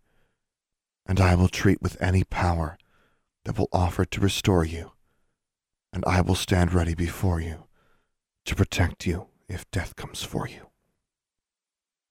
And 1.06 1.20
I 1.20 1.34
will 1.34 1.48
treat 1.48 1.80
with 1.80 2.00
any 2.02 2.24
power 2.24 2.78
that 3.44 3.56
will 3.56 3.68
offer 3.72 4.04
to 4.04 4.20
restore 4.20 4.64
you. 4.64 4.92
And 5.92 6.04
I 6.06 6.20
will 6.20 6.34
stand 6.34 6.74
ready 6.74 6.94
before 6.94 7.40
you 7.40 7.66
to 8.44 8.54
protect 8.54 9.06
you 9.06 9.28
if 9.48 9.70
death 9.70 9.94
comes 9.96 10.22
for 10.22 10.48
you. 10.48 10.70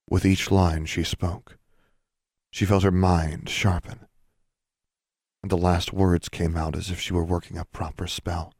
With 0.08 0.24
each 0.24 0.50
line 0.50 0.86
she 0.86 1.04
spoke, 1.04 1.58
she 2.50 2.64
felt 2.64 2.84
her 2.84 2.90
mind 2.90 3.48
sharpen. 3.48 4.06
And 5.42 5.52
the 5.52 5.56
last 5.58 5.92
words 5.92 6.28
came 6.28 6.56
out 6.56 6.74
as 6.74 6.90
if 6.90 6.98
she 6.98 7.12
were 7.12 7.24
working 7.24 7.58
a 7.58 7.64
proper 7.66 8.06
spell, 8.06 8.54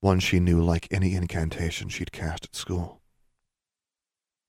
one 0.00 0.20
she 0.20 0.40
knew 0.40 0.62
like 0.62 0.88
any 0.90 1.14
incantation 1.14 1.88
she'd 1.88 2.12
cast 2.12 2.44
at 2.46 2.56
school. 2.56 3.00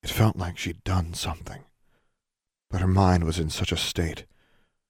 It 0.04 0.10
felt 0.10 0.36
like 0.36 0.58
she'd 0.58 0.84
done 0.84 1.14
something, 1.14 1.64
but 2.70 2.82
her 2.82 2.88
mind 2.88 3.24
was 3.24 3.40
in 3.40 3.50
such 3.50 3.72
a 3.72 3.78
state 3.78 4.26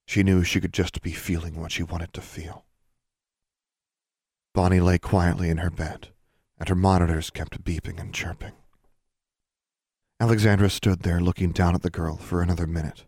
she 0.06 0.24
knew 0.24 0.44
she 0.44 0.62
could 0.62 0.74
just 0.74 1.02
be 1.02 1.12
feeling 1.12 1.60
what 1.60 1.72
she 1.72 1.84
wanted 1.84 2.14
to 2.14 2.22
feel. 2.22 2.66
Bonnie 4.54 4.80
lay 4.80 4.98
quietly 4.98 5.50
in 5.50 5.58
her 5.58 5.70
bed, 5.70 6.10
and 6.58 6.70
her 6.70 6.76
monitors 6.76 7.30
kept 7.30 7.64
beeping 7.64 8.00
and 8.00 8.14
chirping. 8.14 8.54
Alexandra 10.20 10.70
stood 10.70 11.02
there 11.02 11.20
looking 11.20 11.52
down 11.52 11.76
at 11.76 11.82
the 11.82 11.90
girl 11.90 12.18
for 12.18 12.42
another 12.42 12.66
minute 12.66 13.06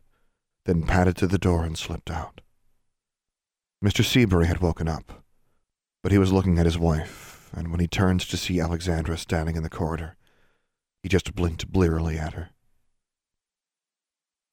then 0.67 0.83
padded 0.83 1.15
to 1.15 1.27
the 1.27 1.37
door 1.37 1.63
and 1.63 1.77
slipped 1.77 2.11
out. 2.11 2.41
Mr. 3.83 4.03
Seabury 4.03 4.47
had 4.47 4.59
woken 4.59 4.87
up, 4.87 5.23
but 6.03 6.11
he 6.11 6.17
was 6.17 6.33
looking 6.33 6.59
at 6.59 6.65
his 6.65 6.77
wife, 6.77 7.49
and 7.53 7.71
when 7.71 7.79
he 7.79 7.87
turned 7.87 8.19
to 8.19 8.37
see 8.37 8.59
Alexandra 8.59 9.17
standing 9.17 9.55
in 9.55 9.63
the 9.63 9.69
corridor, 9.69 10.17
he 11.01 11.09
just 11.09 11.33
blinked 11.35 11.71
blearily 11.71 12.19
at 12.19 12.33
her. 12.33 12.49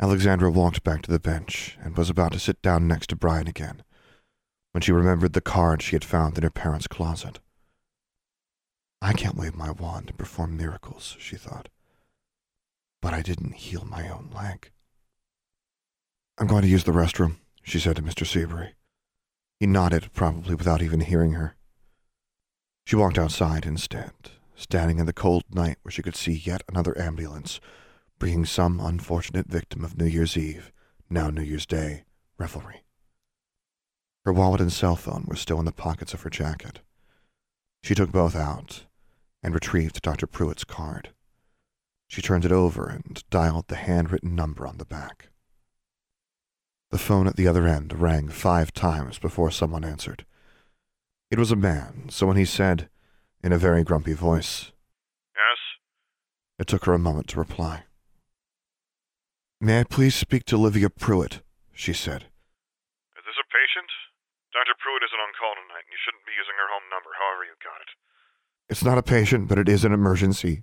Alexandra 0.01 0.51
walked 0.51 0.83
back 0.83 1.03
to 1.03 1.11
the 1.11 1.21
bench 1.21 1.79
and 1.83 1.97
was 1.97 2.11
about 2.11 2.33
to 2.33 2.39
sit 2.39 2.61
down 2.63 2.89
next 2.89 3.09
to 3.09 3.17
Brian 3.17 3.47
again 3.47 3.83
when 4.73 4.83
she 4.83 4.91
remembered 4.91 5.35
the 5.35 5.41
card 5.41 5.81
she 5.81 5.95
had 5.95 6.05
found 6.05 6.37
in 6.37 6.43
her 6.43 6.51
parents' 6.51 6.89
closet. 6.89 7.39
I 9.01 9.13
can't 9.13 9.37
wave 9.37 9.55
my 9.55 9.71
wand 9.71 10.09
and 10.09 10.19
perform 10.19 10.57
miracles, 10.57 11.17
she 11.21 11.37
thought. 11.37 11.69
But 13.01 13.15
I 13.15 13.23
didn't 13.23 13.55
heal 13.55 13.85
my 13.85 14.09
own 14.09 14.31
leg. 14.35 14.73
I'm 16.39 16.49
going 16.49 16.63
to 16.63 16.69
use 16.69 16.83
the 16.83 16.91
restroom, 16.91 17.37
she 17.63 17.79
said 17.79 17.95
to 17.97 18.03
Mr. 18.03 18.27
Seabury. 18.27 18.75
He 19.61 19.67
nodded, 19.67 20.13
probably 20.13 20.57
without 20.57 20.83
even 20.83 21.03
hearing 21.03 21.35
her. 21.35 21.55
She 22.85 22.97
walked 22.97 23.19
outside 23.19 23.67
instead, 23.67 24.11
standing 24.57 24.99
in 24.99 25.07
the 25.07 25.13
cold 25.13 25.45
night 25.53 25.79
where 25.83 25.93
she 25.93 26.03
could 26.03 26.17
see 26.17 26.33
yet 26.33 26.63
another 26.69 26.99
ambulance 26.99 27.61
bringing 28.19 28.45
some 28.45 28.81
unfortunate 28.81 29.47
victim 29.47 29.85
of 29.85 29.97
New 29.97 30.07
Year's 30.07 30.37
Eve, 30.37 30.73
now 31.11 31.31
New 31.31 31.43
Year's 31.43 31.67
Day, 31.67 32.05
revelry. 32.39 32.83
Her 34.25 34.33
wallet 34.33 34.61
and 34.61 34.73
cell 34.73 34.97
phone 34.97 35.25
were 35.27 35.37
still 35.37 35.59
in 35.59 35.67
the 35.67 35.73
pockets 35.73 36.15
of 36.15 36.23
her 36.23 36.31
jacket. 36.31 36.81
She 37.83 37.95
took 37.95 38.11
both 38.11 38.35
out 38.35 38.85
and 39.43 39.53
retrieved 39.53 40.01
Dr. 40.01 40.27
Pruitt's 40.27 40.65
card. 40.65 41.11
She 42.09 42.23
turned 42.23 42.45
it 42.45 42.53
over 42.53 42.87
and 42.89 43.23
dialed 43.29 43.69
the 43.69 43.77
handwritten 43.77 44.35
number 44.35 44.67
on 44.67 44.79
the 44.79 44.85
back. 44.85 45.29
The 46.91 46.99
phone 46.99 47.27
at 47.27 47.37
the 47.37 47.49
other 47.49 47.67
end 47.67 48.01
rang 48.01 48.29
five 48.29 48.73
times 48.73 49.19
before 49.19 49.51
someone 49.51 49.85
answered. 49.85 50.25
It 51.31 51.39
was 51.39 51.51
a 51.51 51.57
man, 51.57 52.05
so 52.09 52.27
when 52.27 52.37
he 52.37 52.45
said, 52.45 52.89
in 53.43 53.53
a 53.53 53.59
very 53.59 53.83
grumpy 53.83 54.13
voice, 54.13 54.71
Yes? 55.35 55.59
It 56.61 56.67
took 56.67 56.85
her 56.85 56.95
a 56.95 56.99
moment 56.99 57.29
to 57.29 57.39
reply. 57.39 57.83
May 59.61 59.81
I 59.81 59.85
please 59.85 60.15
speak 60.15 60.45
to 60.47 60.57
Livia 60.57 60.91
Pruitt? 60.91 61.41
she 61.73 61.93
said. 61.93 62.25
Is 63.17 63.25
this 63.25 63.39
a 63.41 63.47
patient? 63.51 63.91
Dr. 64.53 64.75
Pruitt 64.79 65.03
isn't 65.03 65.19
on 65.19 65.33
call 65.39 65.55
tonight, 65.55 65.85
and 65.87 65.93
you 65.93 65.99
shouldn't 66.05 66.27
be 66.27 66.37
using 66.39 66.55
her 66.59 66.71
home 66.71 66.87
number, 66.91 67.11
however 67.19 67.45
you 67.45 67.55
got 67.63 67.81
it. 67.83 67.91
It's 68.69 68.85
not 68.85 68.99
a 68.99 69.03
patient, 69.03 69.49
but 69.49 69.59
it 69.59 69.69
is 69.69 69.85
an 69.85 69.93
emergency. 69.93 70.63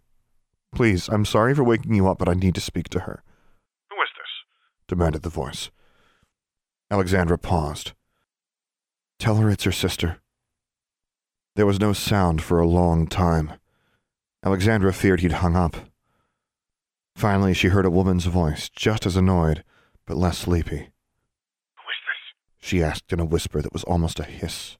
Please, 0.73 1.09
I'm 1.09 1.25
sorry 1.25 1.53
for 1.53 1.63
waking 1.63 1.93
you 1.93 2.07
up, 2.07 2.17
but 2.17 2.29
I 2.29 2.33
need 2.33 2.55
to 2.55 2.61
speak 2.61 2.89
to 2.89 3.01
her. 3.01 3.23
Who 3.89 3.95
is 4.01 4.09
this? 4.15 4.31
demanded 4.87 5.23
the 5.23 5.29
voice. 5.29 5.69
Alexandra 6.89 7.37
paused. 7.37 7.93
Tell 9.19 9.35
her 9.35 9.49
it's 9.49 9.65
her 9.65 9.71
sister. 9.71 10.19
There 11.55 11.65
was 11.65 11.79
no 11.79 11.93
sound 11.93 12.41
for 12.41 12.59
a 12.59 12.67
long 12.67 13.07
time. 13.07 13.53
Alexandra 14.43 14.93
feared 14.93 15.19
he'd 15.19 15.33
hung 15.33 15.55
up. 15.55 15.75
Finally, 17.15 17.53
she 17.53 17.67
heard 17.69 17.85
a 17.85 17.91
woman's 17.91 18.25
voice, 18.25 18.69
just 18.69 19.05
as 19.05 19.15
annoyed, 19.15 19.63
but 20.05 20.17
less 20.17 20.39
sleepy. 20.39 20.89
Who 21.77 21.85
is 21.89 22.01
this? 22.07 22.21
She 22.59 22.83
asked 22.83 23.11
in 23.13 23.19
a 23.19 23.25
whisper 23.25 23.61
that 23.61 23.73
was 23.73 23.83
almost 23.83 24.19
a 24.19 24.23
hiss. 24.23 24.77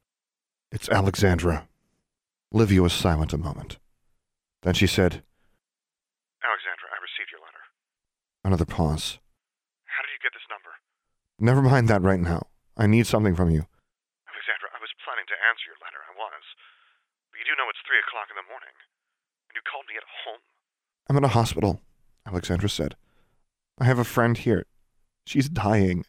It's 0.72 0.90
Alexandra. 0.90 1.68
Livia 2.52 2.82
was 2.82 2.94
silent 2.94 3.34
a 3.34 3.38
moment. 3.38 3.78
Then 4.64 4.74
she 4.74 4.88
said, 4.88 5.24
Alexandra, 6.44 6.88
I 6.92 6.98
received 7.04 7.32
your 7.32 7.42
letter. 7.42 7.64
another 8.44 8.66
pause. 8.66 9.20
How 9.86 10.02
did 10.04 10.12
you 10.16 10.22
get 10.24 10.34
this 10.34 10.48
number? 10.50 10.72
Never 11.40 11.62
mind 11.62 11.88
that 11.90 12.02
right 12.02 12.20
now. 12.20 12.48
I 12.78 12.88
need 12.88 13.06
something 13.08 13.36
from 13.36 13.50
you. 13.52 13.68
Alexandra, 14.28 14.70
I 14.74 14.80
was 14.82 14.92
planning 15.04 15.28
to 15.30 15.38
answer 15.50 15.70
your 15.70 15.80
letter. 15.84 16.02
I 16.08 16.14
was. 16.18 16.44
But 17.30 17.40
you 17.40 17.46
do 17.46 17.54
know 17.60 17.70
it's 17.70 17.82
three 17.86 18.00
o'clock 18.02 18.32
in 18.32 18.38
the 18.40 18.48
morning. 18.50 18.74
And 19.52 19.56
you 19.56 19.64
called 19.68 19.86
me 19.88 19.96
at 20.00 20.08
home. 20.26 20.42
I'm 21.10 21.18
in 21.20 21.28
a 21.28 21.32
hospital, 21.32 21.82
Alexandra 22.32 22.70
said. 22.70 22.96
I 23.78 23.86
have 23.86 24.00
a 24.00 24.06
friend 24.06 24.38
here. 24.38 24.66
She's 25.26 25.50
dying. 25.50 26.06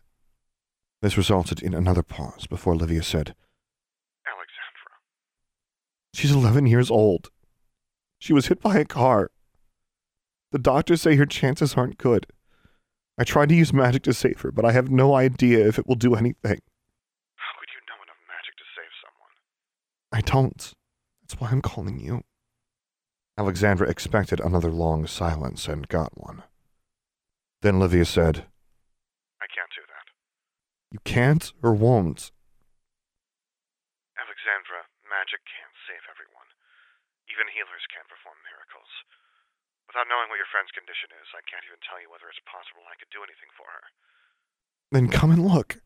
This 1.01 1.17
resulted 1.17 1.61
in 1.61 1.75
another 1.75 2.05
pause 2.05 2.47
before 2.47 2.77
Livia 2.77 3.03
said, 3.03 3.35
Alexandra. 4.25 4.93
She's 6.15 6.31
11 6.31 6.67
years 6.67 6.91
old. 6.91 7.31
She 8.21 8.33
was 8.33 8.47
hit 8.47 8.61
by 8.61 8.79
a 8.79 8.85
car. 8.85 9.33
The 10.53 10.61
doctors 10.61 11.03
say 11.03 11.17
her 11.17 11.27
chances 11.27 11.75
aren't 11.75 11.99
good. 11.99 12.27
I 13.19 13.25
tried 13.25 13.49
to 13.49 13.57
use 13.57 13.73
magic 13.73 14.05
to 14.05 14.15
save 14.15 14.41
her, 14.43 14.53
but 14.53 14.65
I 14.65 14.71
have 14.73 14.91
no 14.91 15.15
idea 15.17 15.67
if 15.67 15.79
it 15.79 15.89
will 15.89 15.97
do 15.97 16.15
anything. 16.15 16.61
How 17.35 17.53
could 17.59 17.69
you 17.75 17.83
know 17.89 18.01
enough 18.03 18.23
magic 18.29 18.55
to 18.57 18.65
save 18.77 18.93
someone? 19.03 19.33
I 20.13 20.21
don't. 20.21 20.73
That's 21.23 21.41
why 21.41 21.51
I'm 21.51 21.63
calling 21.63 21.99
you. 21.99 22.23
Alexandra 23.43 23.91
expected 23.91 24.39
another 24.39 24.71
long 24.71 25.03
silence 25.03 25.67
and 25.67 25.91
got 25.91 26.15
one. 26.15 26.47
Then 27.59 27.83
Livia 27.83 28.07
said, 28.07 28.47
I 29.43 29.51
can't 29.51 29.75
do 29.75 29.83
that. 29.83 30.07
You 30.95 31.03
can't 31.03 31.51
or 31.59 31.75
won't. 31.75 32.31
Alexandra, 34.15 34.87
magic 35.11 35.43
can't 35.43 35.75
save 35.91 36.07
everyone. 36.07 36.47
Even 37.35 37.51
healers 37.51 37.83
can't 37.91 38.07
perform 38.07 38.39
miracles. 38.47 38.87
Without 39.91 40.07
knowing 40.07 40.31
what 40.31 40.39
your 40.39 40.47
friend's 40.55 40.71
condition 40.71 41.11
is, 41.19 41.27
I 41.35 41.43
can't 41.43 41.67
even 41.67 41.83
tell 41.83 41.99
you 41.99 42.07
whether 42.07 42.31
it's 42.31 42.39
possible 42.47 42.87
I 42.87 42.95
could 42.95 43.11
do 43.11 43.27
anything 43.27 43.51
for 43.59 43.67
her. 43.67 43.91
Then 44.95 45.11
come 45.11 45.35
and 45.35 45.43
look. 45.43 45.83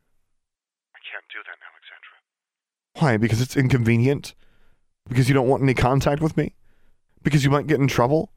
I 0.92 1.00
can't 1.00 1.25
do 1.32 1.40
that, 1.40 1.56
Alexandra. 1.64 2.20
Why? 3.00 3.16
Because 3.16 3.40
it's 3.40 3.56
inconvenient? 3.56 4.36
Because 5.08 5.32
you 5.32 5.32
don't 5.32 5.48
want 5.48 5.64
any 5.64 5.72
contact 5.72 6.20
with 6.20 6.36
me? 6.36 6.52
Because 7.23 7.44
you 7.44 7.50
might 7.50 7.66
get 7.66 7.80
in 7.80 7.88
trouble? 7.88 8.30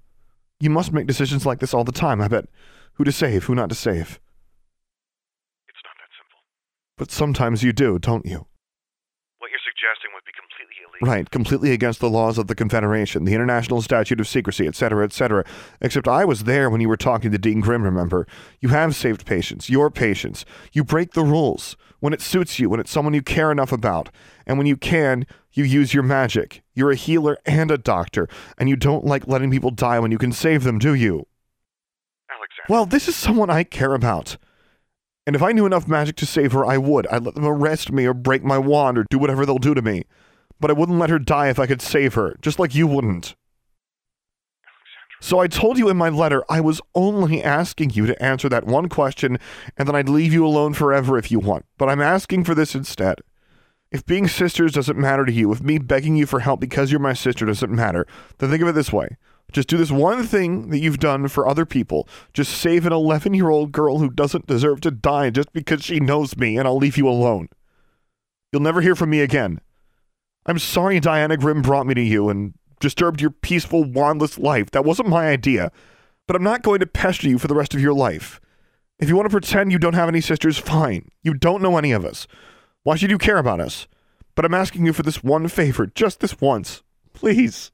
You 0.59 0.69
must 0.69 0.91
make 0.91 1.07
decisions 1.07 1.45
like 1.45 1.59
this 1.59 1.73
all 1.73 1.83
the 1.83 1.91
time, 1.91 2.21
I 2.21 2.27
bet. 2.27 2.45
Who 2.93 3.03
to 3.03 3.11
save, 3.11 3.45
who 3.45 3.55
not 3.55 3.69
to 3.69 3.75
save. 3.75 4.19
It's 5.67 5.83
not 5.85 5.95
that 5.99 6.11
simple. 6.19 6.41
But 6.97 7.11
sometimes 7.11 7.63
you 7.63 7.71
do, 7.71 7.99
don't 7.99 8.25
you? 8.25 8.45
What 9.39 9.51
you're 9.51 9.63
suggesting 9.63 10.11
would 10.13 10.25
be 10.25 10.35
completely 10.35 10.83
illegal. 10.83 10.88
Right, 11.01 11.29
completely 11.29 11.71
against 11.71 12.01
the 12.01 12.09
laws 12.09 12.37
of 12.37 12.47
the 12.47 12.55
Confederation, 12.55 13.23
the 13.23 13.33
International 13.33 13.81
Statute 13.81 14.19
of 14.19 14.27
Secrecy, 14.27 14.67
etc., 14.67 15.05
etc. 15.05 15.45
Except 15.79 16.09
I 16.09 16.25
was 16.25 16.43
there 16.43 16.69
when 16.69 16.81
you 16.81 16.89
were 16.89 16.97
talking 16.97 17.31
to 17.31 17.37
Dean 17.37 17.61
Grimm, 17.61 17.83
remember? 17.83 18.27
You 18.59 18.69
have 18.69 18.95
saved 18.95 19.25
patients, 19.25 19.69
your 19.69 19.89
patients. 19.89 20.43
You 20.73 20.83
break 20.83 21.13
the 21.13 21.23
rules 21.23 21.77
when 22.01 22.11
it 22.11 22.21
suits 22.21 22.59
you, 22.59 22.69
when 22.69 22.81
it's 22.81 22.91
someone 22.91 23.13
you 23.13 23.21
care 23.21 23.49
enough 23.49 23.71
about. 23.71 24.09
And 24.45 24.57
when 24.57 24.67
you 24.67 24.75
can, 24.75 25.25
you 25.53 25.63
use 25.63 25.93
your 25.93 26.03
magic. 26.03 26.63
You're 26.73 26.91
a 26.91 26.95
healer 26.95 27.37
and 27.45 27.71
a 27.71 27.77
doctor, 27.77 28.27
and 28.57 28.67
you 28.67 28.75
don't 28.75 29.05
like 29.05 29.25
letting 29.25 29.51
people 29.51 29.71
die 29.71 29.99
when 29.99 30.11
you 30.11 30.17
can 30.17 30.33
save 30.33 30.63
them, 30.63 30.79
do 30.79 30.93
you? 30.93 31.27
Alexandra. 32.29 32.65
Well, 32.67 32.85
this 32.85 33.07
is 33.07 33.15
someone 33.15 33.49
I 33.49 33.63
care 33.63 33.93
about. 33.93 34.37
And 35.25 35.35
if 35.35 35.41
I 35.41 35.51
knew 35.51 35.65
enough 35.65 35.87
magic 35.87 36.15
to 36.17 36.25
save 36.25 36.51
her, 36.51 36.65
I 36.65 36.77
would. 36.77 37.07
I'd 37.07 37.23
let 37.23 37.35
them 37.35 37.45
arrest 37.45 37.91
me 37.91 38.05
or 38.05 38.13
break 38.13 38.43
my 38.43 38.57
wand 38.57 38.97
or 38.97 39.05
do 39.09 39.19
whatever 39.19 39.45
they'll 39.45 39.59
do 39.59 39.73
to 39.73 39.81
me. 39.81 40.03
But 40.59 40.69
I 40.69 40.73
wouldn't 40.73 40.99
let 40.99 41.09
her 41.09 41.19
die 41.19 41.49
if 41.49 41.59
I 41.59 41.67
could 41.67 41.81
save 41.81 42.15
her, 42.15 42.37
just 42.41 42.59
like 42.59 42.75
you 42.75 42.87
wouldn't. 42.87 43.35
So 45.21 45.39
I 45.39 45.47
told 45.47 45.77
you 45.77 45.89
in 45.89 45.97
my 45.97 46.09
letter 46.09 46.43
I 46.49 46.61
was 46.61 46.81
only 46.95 47.43
asking 47.43 47.91
you 47.91 48.05
to 48.05 48.23
answer 48.23 48.47
that 48.49 48.65
one 48.65 48.87
question 48.87 49.37
and 49.77 49.87
then 49.87 49.95
I'd 49.95 50.07
leave 50.07 50.31
you 50.31 50.45
alone 50.45 50.73
forever 50.73 51.17
if 51.17 51.29
you 51.29 51.39
want. 51.39 51.65
But 51.77 51.89
I'm 51.89 52.01
asking 52.01 52.45
for 52.45 52.55
this 52.55 52.73
instead. 52.73 53.19
If 53.91 54.05
being 54.05 54.27
sisters 54.27 54.71
doesn't 54.71 54.97
matter 54.97 55.25
to 55.25 55.31
you, 55.31 55.51
if 55.51 55.61
me 55.61 55.77
begging 55.77 56.15
you 56.15 56.25
for 56.25 56.39
help 56.39 56.59
because 56.59 56.91
you're 56.91 56.99
my 56.99 57.13
sister 57.13 57.45
doesn't 57.45 57.71
matter, 57.71 58.05
then 58.37 58.49
think 58.49 58.61
of 58.61 58.69
it 58.69 58.73
this 58.73 58.93
way. 58.93 59.17
Just 59.51 59.67
do 59.67 59.77
this 59.77 59.91
one 59.91 60.23
thing 60.23 60.69
that 60.69 60.77
you've 60.77 60.99
done 60.99 61.27
for 61.27 61.47
other 61.47 61.65
people. 61.65 62.07
Just 62.33 62.53
save 62.53 62.85
an 62.85 62.93
11 62.93 63.33
year 63.33 63.49
old 63.49 63.71
girl 63.71 63.97
who 63.97 64.09
doesn't 64.09 64.47
deserve 64.47 64.79
to 64.81 64.91
die 64.91 65.31
just 65.31 65.51
because 65.53 65.83
she 65.83 65.99
knows 65.99 66.37
me, 66.37 66.57
and 66.57 66.67
I'll 66.67 66.77
leave 66.77 66.97
you 66.97 67.09
alone. 67.09 67.49
You'll 68.51 68.61
never 68.61 68.81
hear 68.81 68.95
from 68.95 69.09
me 69.09 69.21
again. 69.21 69.59
I'm 70.49 70.59
sorry 70.59 70.99
Dean 70.99 71.29
Grimm 71.39 71.61
brought 71.61 71.85
me 71.85 71.93
to 71.93 72.01
you 72.01 72.29
and 72.29 72.55
disturbed 72.79 73.21
your 73.21 73.29
peaceful, 73.29 73.85
wandless 73.85 74.39
life. 74.39 74.71
That 74.71 74.83
wasn't 74.83 75.09
my 75.09 75.27
idea. 75.27 75.71
But 76.25 76.35
I'm 76.35 76.43
not 76.43 76.63
going 76.63 76.79
to 76.79 76.87
pester 76.87 77.27
you 77.27 77.37
for 77.37 77.47
the 77.47 77.55
rest 77.55 77.75
of 77.75 77.81
your 77.81 77.93
life. 77.93 78.41
If 78.97 79.09
you 79.09 79.15
want 79.15 79.27
to 79.27 79.31
pretend 79.31 79.71
you 79.71 79.79
don't 79.79 79.93
have 79.93 80.09
any 80.09 80.21
sisters, 80.21 80.57
fine. 80.57 81.09
You 81.21 81.33
don't 81.33 81.61
know 81.61 81.77
any 81.77 81.91
of 81.91 82.03
us. 82.03 82.27
Why 82.83 82.95
should 82.95 83.11
you 83.11 83.17
care 83.17 83.37
about 83.37 83.59
us? 83.59 83.87
But 84.33 84.43
I'm 84.43 84.53
asking 84.53 84.85
you 84.85 84.93
for 84.93 85.03
this 85.03 85.23
one 85.23 85.47
favor, 85.47 85.85
just 85.85 86.19
this 86.19 86.41
once. 86.41 86.81
Please. 87.13 87.71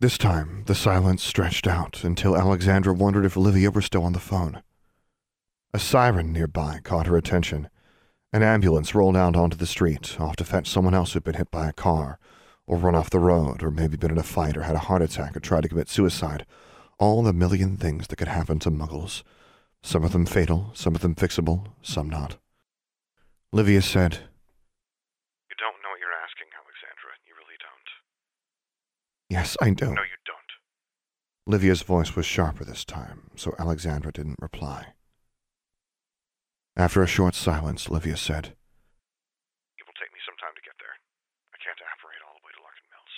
This 0.00 0.16
time, 0.16 0.64
the 0.66 0.74
silence 0.74 1.22
stretched 1.22 1.66
out 1.66 2.04
until 2.04 2.36
Alexandra 2.36 2.94
wondered 2.94 3.26
if 3.26 3.36
Livia 3.36 3.70
were 3.70 3.82
still 3.82 4.04
on 4.04 4.14
the 4.14 4.18
phone. 4.18 4.62
A 5.74 5.78
siren 5.78 6.32
nearby 6.32 6.80
caught 6.82 7.06
her 7.06 7.18
attention. 7.18 7.68
An 8.32 8.44
ambulance 8.44 8.94
rolled 8.94 9.16
out 9.16 9.34
onto 9.34 9.56
the 9.56 9.66
street, 9.66 10.16
off 10.20 10.36
to 10.36 10.44
fetch 10.44 10.68
someone 10.68 10.94
else 10.94 11.12
who'd 11.12 11.24
been 11.24 11.34
hit 11.34 11.50
by 11.50 11.68
a 11.68 11.72
car, 11.72 12.20
or 12.64 12.76
run 12.76 12.94
off 12.94 13.10
the 13.10 13.18
road, 13.18 13.60
or 13.60 13.72
maybe 13.72 13.96
been 13.96 14.12
in 14.12 14.18
a 14.18 14.22
fight, 14.22 14.56
or 14.56 14.62
had 14.62 14.76
a 14.76 14.86
heart 14.86 15.02
attack, 15.02 15.36
or 15.36 15.40
tried 15.40 15.62
to 15.62 15.68
commit 15.68 15.88
suicide. 15.88 16.46
All 17.00 17.24
the 17.24 17.32
million 17.32 17.76
things 17.76 18.06
that 18.06 18.16
could 18.16 18.28
happen 18.28 18.60
to 18.60 18.70
muggles. 18.70 19.24
Some 19.82 20.04
of 20.04 20.12
them 20.12 20.26
fatal, 20.26 20.70
some 20.74 20.94
of 20.94 21.00
them 21.00 21.16
fixable, 21.16 21.72
some 21.82 22.08
not. 22.08 22.36
Livia 23.52 23.82
said, 23.82 24.12
You 24.12 25.56
don't 25.58 25.82
know 25.82 25.90
what 25.90 25.98
you're 25.98 26.14
asking, 26.22 26.46
Alexandra. 26.54 27.10
You 27.26 27.34
really 27.34 27.58
don't. 27.58 27.88
Yes, 29.28 29.56
I 29.60 29.70
do. 29.70 29.86
No, 29.86 30.02
you 30.02 30.20
don't. 30.24 30.38
Livia's 31.46 31.82
voice 31.82 32.14
was 32.14 32.26
sharper 32.26 32.64
this 32.64 32.84
time, 32.84 33.30
so 33.34 33.56
Alexandra 33.58 34.12
didn't 34.12 34.38
reply. 34.40 34.92
After 36.76 37.02
a 37.02 37.06
short 37.06 37.34
silence, 37.34 37.90
Livia 37.90 38.16
said, 38.16 38.46
It 39.76 39.84
will 39.86 39.98
take 39.98 40.12
me 40.14 40.20
some 40.24 40.36
time 40.38 40.54
to 40.54 40.62
get 40.62 40.74
there. 40.78 40.94
I 41.52 41.58
can't 41.58 41.78
apparate 41.82 42.22
all 42.26 42.34
the 42.38 42.46
way 42.46 42.52
to 42.54 42.62
Larkin 42.62 42.86
Mills. 42.90 43.14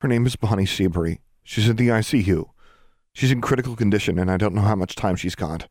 Her 0.00 0.08
name 0.08 0.26
is 0.26 0.36
Bonnie 0.36 0.66
Seabury. 0.66 1.20
She's 1.42 1.68
in 1.68 1.76
the 1.76 1.88
ICU. 1.88 2.50
She's 3.12 3.32
in 3.32 3.40
critical 3.40 3.74
condition, 3.74 4.18
and 4.18 4.30
I 4.30 4.36
don't 4.36 4.54
know 4.54 4.62
how 4.62 4.76
much 4.76 4.94
time 4.94 5.16
she's 5.16 5.34
got. 5.34 5.68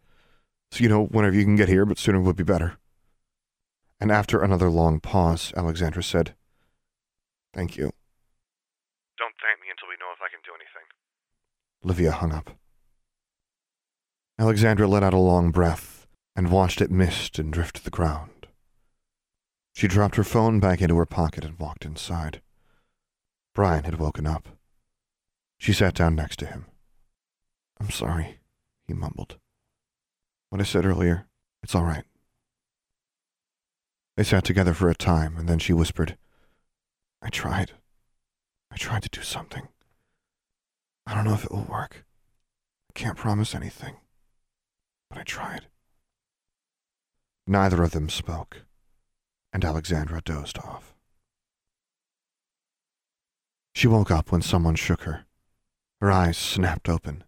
So, 0.72 0.84
you 0.84 0.90
know, 0.90 1.06
whenever 1.06 1.36
you 1.36 1.46
can 1.46 1.56
get 1.56 1.70
here, 1.70 1.86
but 1.86 1.98
sooner 1.98 2.20
would 2.20 2.36
be 2.36 2.44
better. 2.44 2.78
And 4.02 4.12
after 4.12 4.42
another 4.42 4.70
long 4.70 5.00
pause, 5.00 5.54
Alexandra 5.56 6.04
said, 6.04 6.36
Thank 7.54 7.78
you. 7.78 7.94
Don't 9.18 9.34
thank 9.42 9.62
me 9.62 9.72
until 9.72 9.88
we 9.88 9.96
know 9.98 10.12
if 10.14 10.22
I 10.22 10.30
can 10.30 10.42
do 10.44 10.52
anything. 10.54 10.86
Livia 11.82 12.12
hung 12.12 12.34
up. 12.34 12.52
Alexandra 14.38 14.86
let 14.88 15.02
out 15.02 15.14
a 15.14 15.18
long 15.18 15.50
breath 15.50 15.87
and 16.38 16.52
watched 16.52 16.82
it 16.82 16.92
mist 16.92 17.40
and 17.40 17.52
drift 17.52 17.78
to 17.78 17.84
the 17.84 17.90
ground. 17.90 18.46
She 19.74 19.88
dropped 19.88 20.16
her 20.18 20.24
phone 20.24 20.60
back 20.60 20.82
into 20.82 20.96
her 20.98 21.06
pocket 21.08 21.44
and 21.44 21.58
walked 21.58 21.84
inside. 21.84 22.42
Brian 23.56 23.86
had 23.86 24.00
woken 24.00 24.28
up. 24.28 24.48
She 25.58 25.74
sat 25.74 25.96
down 25.96 26.16
next 26.16 26.38
to 26.38 26.46
him. 26.46 26.68
I'm 27.80 27.90
sorry, 27.90 28.38
he 28.88 28.94
mumbled. 28.94 29.38
What 30.52 30.62
I 30.62 30.64
said 30.64 30.86
earlier, 30.86 31.26
it's 31.64 31.74
all 31.74 31.84
right. 31.84 32.06
They 34.16 34.24
sat 34.24 34.44
together 34.44 34.76
for 34.76 34.90
a 34.90 34.96
time, 34.96 35.38
and 35.38 35.50
then 35.50 35.60
she 35.60 35.74
whispered, 35.74 36.18
I 37.22 37.30
tried. 37.30 37.72
I 38.72 38.78
tried 38.78 39.04
to 39.04 39.10
do 39.10 39.24
something. 39.24 39.68
I 41.08 41.16
don't 41.16 41.26
know 41.26 41.34
if 41.34 41.46
it 41.46 41.52
will 41.52 41.68
work. 41.68 42.06
I 42.90 42.94
can't 42.94 43.18
promise 43.18 43.56
anything. 43.56 43.96
But 45.10 45.18
I 45.18 45.24
tried. 45.24 45.68
Neither 47.50 47.82
of 47.82 47.92
them 47.92 48.10
spoke, 48.10 48.64
and 49.54 49.64
Alexandra 49.64 50.22
dozed 50.22 50.58
off. 50.58 50.94
She 53.74 53.88
woke 53.88 54.12
up 54.12 54.34
when 54.34 54.42
someone 54.42 54.76
shook 54.76 55.04
her. 55.04 55.24
Her 56.02 56.12
eyes 56.12 56.38
snapped 56.38 56.90
open. 56.90 57.24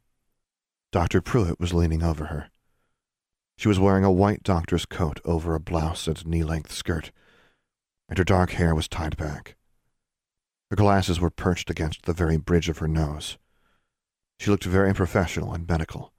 Dr. 0.91 1.21
Pruitt 1.21 1.57
was 1.57 1.73
leaning 1.73 2.03
over 2.03 2.25
her. 2.25 2.49
She 3.57 3.69
was 3.69 3.79
wearing 3.79 4.03
a 4.03 4.11
white 4.11 4.43
doctor's 4.43 4.85
coat 4.85 5.21
over 5.23 5.55
a 5.55 5.59
blouse 5.59 6.05
and 6.05 6.25
knee 6.25 6.43
length 6.43 6.73
skirt, 6.73 7.11
and 8.09 8.17
her 8.17 8.25
dark 8.25 8.51
hair 8.51 8.75
was 8.75 8.89
tied 8.89 9.15
back. 9.15 9.55
Her 10.69 10.75
glasses 10.75 11.21
were 11.21 11.29
perched 11.29 11.69
against 11.69 12.03
the 12.03 12.13
very 12.13 12.35
bridge 12.35 12.67
of 12.67 12.79
her 12.79 12.87
nose. 12.89 13.37
She 14.37 14.51
looked 14.51 14.65
very 14.65 14.93
professional 14.93 15.53
and 15.53 15.65
medical, 15.65 16.11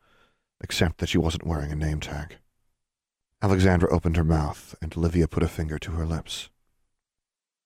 except 0.63 0.99
that 0.99 1.09
she 1.09 1.19
wasn't 1.19 1.47
wearing 1.47 1.71
a 1.71 1.77
name 1.77 2.01
tag. 2.01 2.39
Alexandra 3.43 3.91
opened 3.91 4.17
her 4.17 4.25
mouth, 4.25 4.75
and 4.83 4.95
Livia 4.97 5.27
put 5.27 5.43
a 5.43 5.49
finger 5.49 5.79
to 5.79 5.93
her 5.93 6.05
lips. 6.05 6.51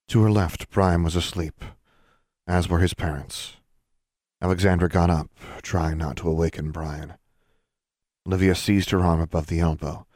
To 0.09 0.23
her 0.23 0.31
left, 0.31 0.71
Brian 0.71 1.03
was 1.03 1.17
asleep, 1.17 1.65
as 2.47 2.69
were 2.69 2.79
his 2.79 2.95
parents. 2.95 3.55
Alexandra 4.41 4.89
got 4.89 5.11
up, 5.11 5.31
trying 5.63 5.99
not 5.99 6.17
to 6.19 6.29
awaken 6.29 6.71
Brian. 6.71 7.15
Livia 8.25 8.55
seized 8.55 8.91
her 8.91 9.01
arm 9.01 9.21
above 9.21 9.49
the 9.49 9.59
elbow 9.59 10.07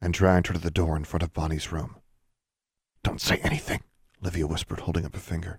and 0.00 0.14
dragged 0.14 0.46
her 0.46 0.54
to 0.54 0.60
the 0.60 0.70
door 0.70 0.96
in 0.96 1.04
front 1.04 1.24
of 1.24 1.32
Bonnie's 1.32 1.72
room. 1.72 1.96
Don't 3.02 3.20
say 3.20 3.38
anything, 3.38 3.82
Livia 4.20 4.46
whispered, 4.46 4.80
holding 4.80 5.04
up 5.04 5.16
a 5.16 5.20
finger. 5.20 5.58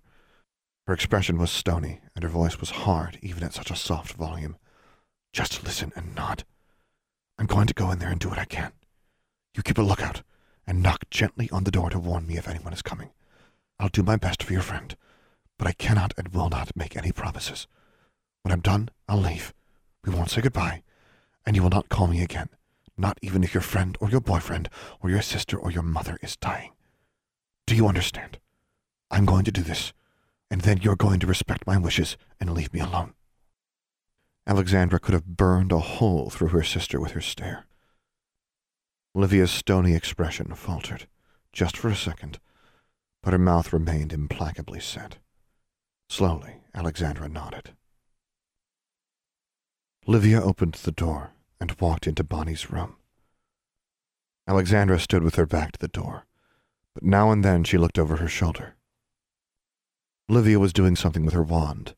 Her 0.87 0.93
expression 0.93 1.37
was 1.37 1.51
stony, 1.51 1.99
and 2.15 2.23
her 2.23 2.29
voice 2.29 2.59
was 2.59 2.69
hard, 2.69 3.19
even 3.21 3.43
at 3.43 3.53
such 3.53 3.71
a 3.71 3.75
soft 3.75 4.13
volume. 4.13 4.57
Just 5.33 5.63
listen 5.65 5.91
and 5.95 6.15
nod. 6.15 6.45
I'm 7.37 7.45
going 7.45 7.67
to 7.67 7.73
go 7.73 7.91
in 7.91 7.99
there 7.99 8.09
and 8.09 8.19
do 8.19 8.29
what 8.29 8.39
I 8.39 8.45
can. 8.45 8.71
You 9.55 9.63
keep 9.63 9.77
a 9.77 9.81
lookout, 9.81 10.21
and 10.67 10.83
knock 10.83 11.09
gently 11.09 11.49
on 11.51 11.63
the 11.63 11.71
door 11.71 11.89
to 11.89 11.99
warn 11.99 12.27
me 12.27 12.37
if 12.37 12.47
anyone 12.47 12.73
is 12.73 12.81
coming. 12.81 13.09
I'll 13.79 13.89
do 13.89 14.03
my 14.03 14.17
best 14.17 14.43
for 14.43 14.53
your 14.53 14.61
friend, 14.61 14.95
but 15.57 15.67
I 15.67 15.71
cannot 15.71 16.13
and 16.17 16.27
will 16.29 16.49
not 16.49 16.75
make 16.75 16.95
any 16.95 17.11
promises. 17.11 17.67
When 18.43 18.51
I'm 18.51 18.61
done, 18.61 18.89
I'll 19.07 19.19
leave. 19.19 19.53
We 20.05 20.13
won't 20.13 20.29
say 20.29 20.41
goodbye, 20.41 20.83
And 21.45 21.55
you 21.55 21.63
will 21.63 21.69
not 21.69 21.89
call 21.89 22.07
me 22.07 22.21
again, 22.21 22.49
not 22.97 23.17
even 23.21 23.43
if 23.43 23.53
your 23.53 23.61
friend 23.61 23.97
or 23.99 24.09
your 24.09 24.21
boyfriend 24.21 24.69
or 25.01 25.09
your 25.09 25.21
sister 25.21 25.57
or 25.57 25.71
your 25.71 25.83
mother 25.83 26.19
is 26.21 26.35
dying. 26.35 26.71
Do 27.65 27.75
you 27.75 27.87
understand? 27.87 28.37
I'm 29.09 29.25
going 29.25 29.45
to 29.45 29.51
do 29.51 29.61
this, 29.63 29.93
and 30.51 30.61
then 30.61 30.79
you're 30.81 30.95
going 30.95 31.19
to 31.21 31.27
respect 31.27 31.65
my 31.65 31.77
wishes 31.77 32.17
and 32.39 32.53
leave 32.53 32.73
me 32.73 32.79
alone. 32.79 33.13
Alexandra 34.45 34.99
could 34.99 35.13
have 35.13 35.37
burned 35.37 35.71
a 35.71 35.79
hole 35.79 36.29
through 36.29 36.49
her 36.49 36.63
sister 36.63 36.99
with 36.99 37.11
her 37.11 37.21
stare. 37.21 37.65
Livia's 39.15 39.51
stony 39.51 39.95
expression 39.95 40.53
faltered, 40.53 41.07
just 41.51 41.75
for 41.75 41.89
a 41.89 41.95
second, 41.95 42.39
but 43.23 43.33
her 43.33 43.39
mouth 43.39 43.73
remained 43.73 44.13
implacably 44.13 44.79
set. 44.79 45.17
Slowly, 46.09 46.61
Alexandra 46.73 47.27
nodded. 47.27 47.71
Livia 50.05 50.41
opened 50.41 50.73
the 50.73 50.91
door 50.91 51.33
and 51.59 51.75
walked 51.79 52.07
into 52.07 52.23
Bonnie's 52.23 52.71
room. 52.71 52.95
Alexandra 54.47 54.99
stood 54.99 55.23
with 55.23 55.35
her 55.35 55.45
back 55.45 55.73
to 55.73 55.79
the 55.79 55.87
door, 55.87 56.25
but 56.93 57.03
now 57.03 57.31
and 57.31 57.43
then 57.43 57.63
she 57.63 57.77
looked 57.77 57.99
over 57.99 58.17
her 58.17 58.27
shoulder. 58.27 58.75
Livia 60.27 60.59
was 60.59 60.73
doing 60.73 60.95
something 60.95 61.25
with 61.25 61.33
her 61.33 61.43
wand, 61.43 61.95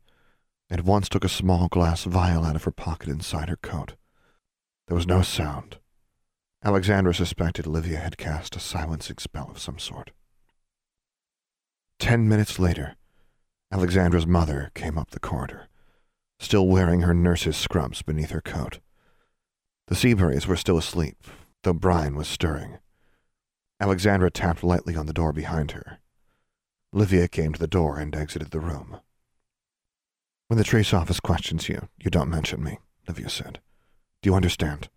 and 0.69 0.81
once 0.81 1.09
took 1.09 1.25
a 1.25 1.29
small 1.29 1.67
glass 1.67 2.05
vial 2.05 2.45
out 2.45 2.55
of 2.55 2.63
her 2.63 2.71
pocket 2.71 3.09
inside 3.09 3.49
her 3.49 3.57
coat. 3.57 3.95
There 4.87 4.95
was 4.95 5.07
no 5.07 5.21
sound. 5.21 5.77
Alexandra 6.63 7.13
suspected 7.13 7.65
Livia 7.65 7.97
had 7.97 8.17
cast 8.17 8.55
a 8.55 8.59
silencing 8.59 9.17
spell 9.17 9.49
of 9.49 9.57
some 9.57 9.79
sort. 9.79 10.11
Ten 11.97 12.29
minutes 12.29 12.59
later, 12.59 12.97
Alexandra's 13.71 14.27
mother 14.27 14.69
came 14.75 14.95
up 14.95 15.09
the 15.09 15.19
corridor, 15.19 15.69
still 16.39 16.67
wearing 16.67 17.01
her 17.01 17.15
nurse's 17.15 17.57
scrubs 17.57 18.03
beneath 18.03 18.29
her 18.29 18.41
coat. 18.41 18.79
The 19.87 19.95
Seaburys 19.95 20.45
were 20.45 20.55
still 20.55 20.77
asleep, 20.77 21.17
though 21.63 21.73
Brian 21.73 22.15
was 22.15 22.27
stirring. 22.27 22.77
Alexandra 23.79 24.29
tapped 24.29 24.63
lightly 24.63 24.95
on 24.95 25.07
the 25.07 25.13
door 25.13 25.33
behind 25.33 25.71
her. 25.71 25.97
Livia 26.93 27.27
came 27.27 27.53
to 27.53 27.59
the 27.59 27.67
door 27.67 27.97
and 27.97 28.15
exited 28.15 28.51
the 28.51 28.59
room. 28.59 28.99
When 30.47 30.59
the 30.59 30.63
trace 30.63 30.93
office 30.93 31.19
questions 31.19 31.69
you, 31.69 31.87
you 31.97 32.11
don't 32.11 32.29
mention 32.29 32.63
me, 32.63 32.77
Livia 33.07 33.29
said. 33.29 33.61
Do 34.21 34.29
you 34.29 34.35
understand? 34.35 34.89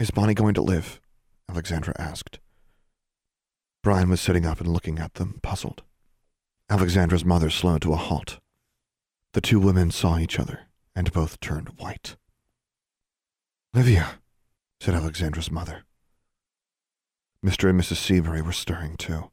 Is 0.00 0.10
Bonnie 0.10 0.32
going 0.32 0.54
to 0.54 0.62
live? 0.62 0.98
Alexandra 1.46 1.94
asked. 1.98 2.40
Brian 3.82 4.08
was 4.08 4.18
sitting 4.18 4.46
up 4.46 4.58
and 4.58 4.72
looking 4.72 4.98
at 4.98 5.14
them, 5.14 5.40
puzzled. 5.42 5.82
Alexandra's 6.70 7.22
mother 7.22 7.50
slowed 7.50 7.82
to 7.82 7.92
a 7.92 7.96
halt. 7.96 8.38
The 9.34 9.42
two 9.42 9.60
women 9.60 9.90
saw 9.90 10.16
each 10.16 10.40
other, 10.40 10.60
and 10.96 11.12
both 11.12 11.38
turned 11.40 11.68
white. 11.76 12.16
Livia, 13.74 14.12
said 14.80 14.94
Alexandra's 14.94 15.50
mother. 15.50 15.82
Mr. 17.44 17.68
and 17.68 17.78
Mrs. 17.78 17.96
Seabury 17.96 18.40
were 18.40 18.52
stirring 18.52 18.96
too. 18.96 19.30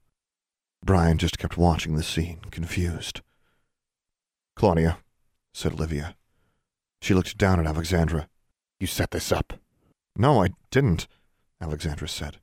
Brian 0.84 1.18
just 1.18 1.38
kept 1.38 1.58
watching 1.58 1.96
the 1.96 2.04
scene, 2.04 2.42
confused. 2.52 3.22
Claudia, 4.58 4.98
said 5.54 5.80
Livia. 5.80 6.18
She 7.02 7.14
looked 7.14 7.38
down 7.38 7.58
at 7.62 7.68
Alexandra. 7.68 8.28
You 8.82 8.88
set 8.88 9.12
this 9.12 9.32
up. 9.32 9.54
No, 10.20 10.42
I 10.42 10.50
didn't, 10.72 11.08
Alexandra 11.62 12.08
said. 12.08 12.40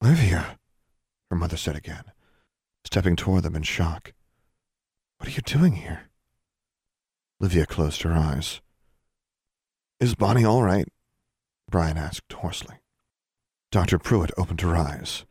Livia, 0.00 0.58
her 1.30 1.36
mother 1.36 1.56
said 1.56 1.76
again, 1.76 2.02
stepping 2.84 3.14
toward 3.14 3.44
them 3.44 3.54
in 3.54 3.62
shock. 3.62 4.12
What 5.18 5.28
are 5.28 5.32
you 5.32 5.42
doing 5.42 5.74
here? 5.74 6.10
Livia 7.38 7.66
closed 7.66 8.02
her 8.02 8.12
eyes. 8.12 8.60
Is 10.00 10.16
Bonnie 10.16 10.44
all 10.44 10.64
right? 10.64 10.88
Brian 11.70 11.96
asked 11.96 12.32
hoarsely. 12.32 12.76
Dr. 13.70 13.98
Pruitt 14.00 14.32
opened 14.36 14.60
her 14.62 14.76
eyes 14.76 15.24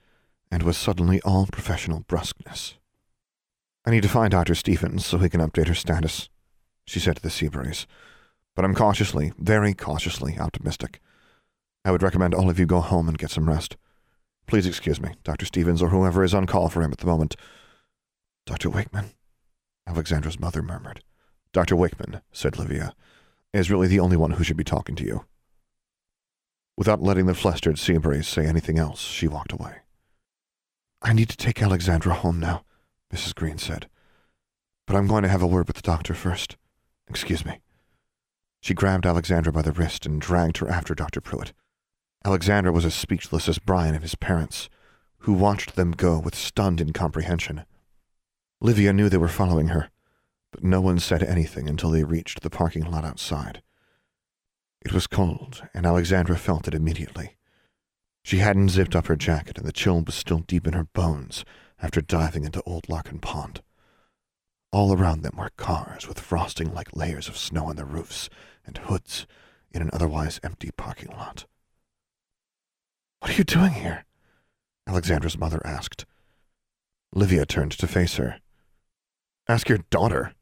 and 0.50 0.64
was 0.64 0.78
suddenly 0.78 1.22
all 1.24 1.48
professional 1.48 2.00
brusqueness. 2.08 2.76
I 3.86 3.92
need 3.92 4.04
to 4.04 4.10
find 4.10 4.32
Dr. 4.32 4.56
Stevens 4.56 5.06
so 5.06 5.18
he 5.18 5.30
can 5.30 5.42
update 5.42 5.68
her 5.68 5.76
status, 5.76 6.30
she 6.86 7.02
said 7.02 7.18
to 7.18 7.22
the 7.22 7.30
Seaburys. 7.30 7.86
But 8.56 8.64
I'm 8.64 8.74
cautiously, 8.74 9.34
very 9.38 9.74
cautiously 9.74 10.40
optimistic. 10.40 11.02
I 11.86 11.92
would 11.92 12.02
recommend 12.02 12.34
all 12.34 12.50
of 12.50 12.58
you 12.58 12.66
go 12.66 12.82
home 12.82 13.08
and 13.08 13.16
get 13.18 13.30
some 13.30 13.48
rest. 13.48 13.78
Please 14.48 14.66
excuse 14.66 15.00
me, 15.00 15.14
Dr. 15.24 15.46
Stevens, 15.46 15.84
or 15.84 15.90
whoever 15.90 16.24
is 16.24 16.34
on 16.34 16.48
call 16.48 16.68
for 16.68 16.82
him 16.82 16.92
at 16.92 16.98
the 16.98 17.06
moment. 17.06 17.36
Dr. 18.48 18.72
Wakeman, 18.72 19.12
Alexandra's 19.88 20.40
mother 20.40 20.64
murmured. 20.64 21.04
Dr. 21.54 21.76
Wakeman, 21.76 22.22
said 22.32 22.58
Livia, 22.58 22.96
is 23.54 23.70
really 23.70 23.88
the 23.88 24.00
only 24.00 24.18
one 24.18 24.32
who 24.32 24.44
should 24.44 24.58
be 24.58 24.64
talking 24.64 24.96
to 24.96 25.06
you. 25.06 25.26
Without 26.76 27.04
letting 27.04 27.28
the 27.28 27.36
flustered 27.36 27.76
Seaburys 27.76 28.26
say 28.26 28.48
anything 28.48 28.80
else, 28.80 29.02
she 29.02 29.28
walked 29.28 29.52
away. 29.52 29.78
I 31.04 31.14
need 31.14 31.30
to 31.30 31.38
take 31.38 31.62
Alexandra 31.62 32.16
home 32.16 32.40
now, 32.40 32.64
Mrs. 33.14 33.36
Green 33.36 33.60
said. 33.60 33.88
But 34.88 34.96
I'm 34.96 35.08
going 35.08 35.24
to 35.24 35.30
have 35.30 35.44
a 35.44 35.48
word 35.48 35.68
with 35.68 35.76
the 35.76 35.84
doctor 35.84 36.16
first. 36.16 36.58
Excuse 37.08 37.46
me. 37.46 37.60
She 38.60 38.74
grabbed 38.74 39.06
Alexandra 39.06 39.54
by 39.54 39.62
the 39.62 39.72
wrist 39.72 40.08
and 40.08 40.20
dragged 40.20 40.58
her 40.58 40.68
after 40.68 40.96
Dr. 40.96 41.22
Pruitt. 41.22 41.54
Alexandra 42.26 42.72
was 42.72 42.86
as 42.86 42.96
speechless 42.96 43.48
as 43.48 43.60
Brian 43.60 43.94
and 43.94 44.02
his 44.02 44.16
parents, 44.16 44.68
who 45.20 45.34
watched 45.34 45.76
them 45.76 45.92
go 45.92 46.18
with 46.18 46.34
stunned 46.34 46.82
incomprehension. 46.82 47.66
Livia 48.60 48.92
knew 48.92 49.10
they 49.10 49.18
were 49.18 49.28
following 49.28 49.68
her, 49.68 49.92
but 50.52 50.64
no 50.64 50.82
one 50.82 50.98
said 50.98 51.22
anything 51.22 51.70
until 51.70 51.92
they 51.92 52.04
reached 52.04 52.42
the 52.42 52.50
parking 52.50 52.84
lot 52.90 53.06
outside. 53.06 53.62
It 54.84 54.92
was 54.92 55.06
cold, 55.06 55.68
and 55.72 55.86
Alexandra 55.86 56.36
felt 56.36 56.68
it 56.68 56.74
immediately. 56.74 57.36
She 58.24 58.40
hadn't 58.40 58.70
zipped 58.70 58.96
up 58.96 59.06
her 59.06 59.16
jacket, 59.16 59.60
and 59.60 59.68
the 59.68 59.72
chill 59.72 60.02
was 60.02 60.16
still 60.16 60.40
deep 60.40 60.66
in 60.66 60.74
her 60.74 60.86
bones 60.86 61.46
after 61.80 62.02
diving 62.02 62.44
into 62.44 62.64
Old 62.64 62.90
Larkin 62.90 63.20
Pond. 63.20 63.62
All 64.72 64.92
around 64.92 65.22
them 65.22 65.36
were 65.38 65.52
cars 65.58 66.08
with 66.08 66.20
frosting 66.20 66.74
like 66.74 66.96
layers 66.96 67.28
of 67.28 67.38
snow 67.38 67.66
on 67.66 67.76
the 67.76 67.86
roofs 67.86 68.32
and 68.66 68.80
hoods 68.80 69.28
in 69.72 69.84
an 69.84 69.92
otherwise 69.94 70.40
empty 70.42 70.72
parking 70.76 71.12
lot. 71.12 71.46
What 73.20 73.32
are 73.32 73.36
you 73.36 73.44
doing 73.44 73.72
here? 73.72 74.06
Alexandra's 74.88 75.38
mother 75.38 75.62
asked. 75.66 76.06
Livia 77.14 77.46
turned 77.46 77.72
to 77.72 77.88
face 77.88 78.16
her. 78.16 78.40
Ask 79.48 79.70
your 79.70 79.80
daughter. 79.90 80.34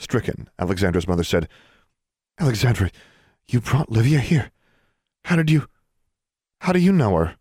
Stricken, 0.00 0.48
Alexandra's 0.58 1.08
mother 1.08 1.24
said, 1.24 1.48
Alexandra, 2.40 2.90
you 3.48 3.60
brought 3.60 3.90
Livia 3.90 4.18
here. 4.18 4.50
How 5.24 5.36
did 5.36 5.50
you. 5.50 5.66
How 6.60 6.72
do 6.72 6.78
you 6.78 6.92
know 6.92 7.16
her? 7.16 7.36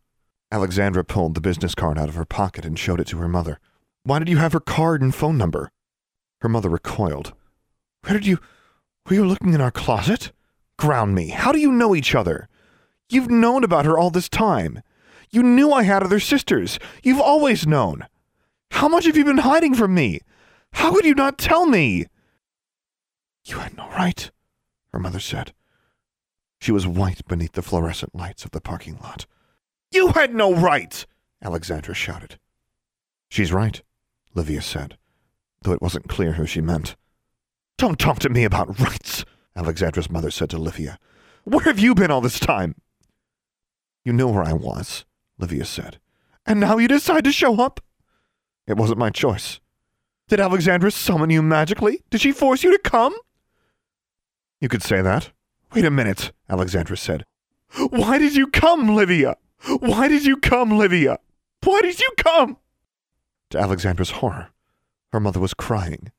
Alexandra 0.51 1.03
pulled 1.03 1.35
the 1.35 1.41
business 1.41 1.75
card 1.75 1.97
out 1.97 2.09
of 2.09 2.15
her 2.15 2.25
pocket 2.25 2.65
and 2.65 2.79
showed 2.79 2.99
it 2.99 3.07
to 3.07 3.17
her 3.17 3.27
mother. 3.27 3.59
Why 4.03 4.19
did 4.19 4.29
you 4.29 4.37
have 4.37 4.53
her 4.53 4.59
card 4.59 5.01
and 5.01 5.13
phone 5.13 5.37
number? 5.37 5.71
Her 6.41 6.49
mother 6.49 6.69
recoiled. 6.69 7.33
Where 8.03 8.13
did 8.13 8.25
you. 8.25 8.39
Were 9.07 9.15
you 9.15 9.25
looking 9.25 9.53
in 9.53 9.61
our 9.61 9.71
closet? 9.71 10.31
Ground 10.77 11.15
me. 11.15 11.29
How 11.29 11.51
do 11.51 11.59
you 11.59 11.71
know 11.71 11.95
each 11.95 12.15
other? 12.15 12.47
You've 13.09 13.29
known 13.29 13.63
about 13.63 13.85
her 13.85 13.97
all 13.97 14.09
this 14.09 14.29
time. 14.29 14.81
You 15.29 15.43
knew 15.43 15.71
I 15.71 15.83
had 15.83 16.03
other 16.03 16.19
sisters. 16.19 16.79
You've 17.03 17.21
always 17.21 17.67
known. 17.67 18.05
How 18.71 18.87
much 18.87 19.05
have 19.05 19.17
you 19.17 19.25
been 19.25 19.39
hiding 19.39 19.75
from 19.75 19.93
me? 19.93 20.21
How 20.73 20.93
could 20.93 21.05
you 21.05 21.15
not 21.15 21.37
tell 21.37 21.65
me? 21.65 22.05
You 23.45 23.59
had 23.59 23.77
no 23.77 23.89
right, 23.89 24.29
her 24.91 24.99
mother 24.99 25.19
said. 25.19 25.53
She 26.59 26.71
was 26.71 26.87
white 26.87 27.25
beneath 27.27 27.53
the 27.53 27.61
fluorescent 27.61 28.13
lights 28.13 28.43
of 28.43 28.51
the 28.51 28.61
parking 28.61 28.97
lot. 29.01 29.25
You 29.91 30.09
had 30.09 30.33
no 30.33 30.53
right, 30.53 31.05
Alexandra 31.41 31.93
shouted. 31.93 32.39
She's 33.29 33.53
right, 33.53 33.81
Livia 34.33 34.61
said, 34.61 34.97
though 35.61 35.71
it 35.71 35.81
wasn't 35.81 36.09
clear 36.09 36.33
who 36.33 36.45
she 36.45 36.61
meant. 36.61 36.95
Don't 37.77 37.99
talk 37.99 38.19
to 38.19 38.29
me 38.29 38.43
about 38.43 38.79
rights, 38.79 39.23
Alexandra's 39.55 40.09
mother 40.09 40.31
said 40.31 40.49
to 40.49 40.57
Livia. 40.57 40.99
Where 41.43 41.63
have 41.63 41.79
you 41.79 41.95
been 41.95 42.11
all 42.11 42.21
this 42.21 42.39
time? 42.39 42.75
You 44.07 44.13
knew 44.13 44.29
where 44.29 44.43
I 44.45 44.53
was, 44.53 45.03
Livia 45.37 45.65
said. 45.65 45.99
And 46.45 46.61
now 46.61 46.77
you 46.77 46.87
decide 46.87 47.25
to 47.25 47.31
show 47.33 47.59
up? 47.59 47.81
It 48.65 48.77
wasn't 48.77 48.99
my 48.99 49.09
choice. 49.09 49.59
Did 50.29 50.39
Alexandra 50.39 50.91
summon 50.91 51.29
you 51.29 51.41
magically? 51.41 52.03
Did 52.09 52.21
she 52.21 52.31
force 52.31 52.63
you 52.63 52.71
to 52.71 52.89
come? 52.89 53.13
You 54.61 54.69
could 54.69 54.81
say 54.81 55.01
that. 55.01 55.31
Wait 55.73 55.83
a 55.83 55.91
minute, 55.91 56.31
Alexandra 56.49 56.95
said. 56.95 57.25
Why 57.89 58.17
did 58.17 58.33
you 58.33 58.47
come, 58.47 58.95
Livia? 58.95 59.35
Why 59.81 60.07
did 60.07 60.25
you 60.25 60.37
come, 60.37 60.77
Livia? 60.77 61.19
Why 61.65 61.81
did 61.81 61.99
you 61.99 62.09
come? 62.15 62.55
To 63.49 63.59
Alexandra's 63.59 64.11
horror, 64.11 64.51
her 65.11 65.19
mother 65.19 65.41
was 65.41 65.53
crying. 65.53 66.13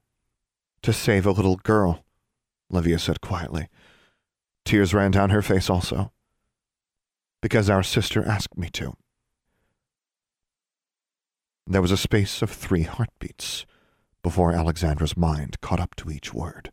To 0.82 0.92
save 0.92 1.24
a 1.24 1.30
little 1.30 1.56
girl, 1.56 2.04
Livia 2.68 2.98
said 2.98 3.22
quietly. 3.22 3.70
Tears 4.66 4.92
ran 4.92 5.10
down 5.10 5.30
her 5.30 5.40
face 5.40 5.70
also 5.70 6.12
because 7.40 7.70
our 7.70 7.82
sister 7.82 8.26
asked 8.26 8.56
me 8.56 8.68
to. 8.70 8.94
There 11.66 11.82
was 11.82 11.92
a 11.92 11.96
space 11.96 12.42
of 12.42 12.50
three 12.50 12.82
heartbeats 12.82 13.66
before 14.22 14.52
Alexandra's 14.52 15.16
mind 15.16 15.60
caught 15.60 15.80
up 15.80 15.94
to 15.96 16.10
each 16.10 16.32
word. 16.32 16.72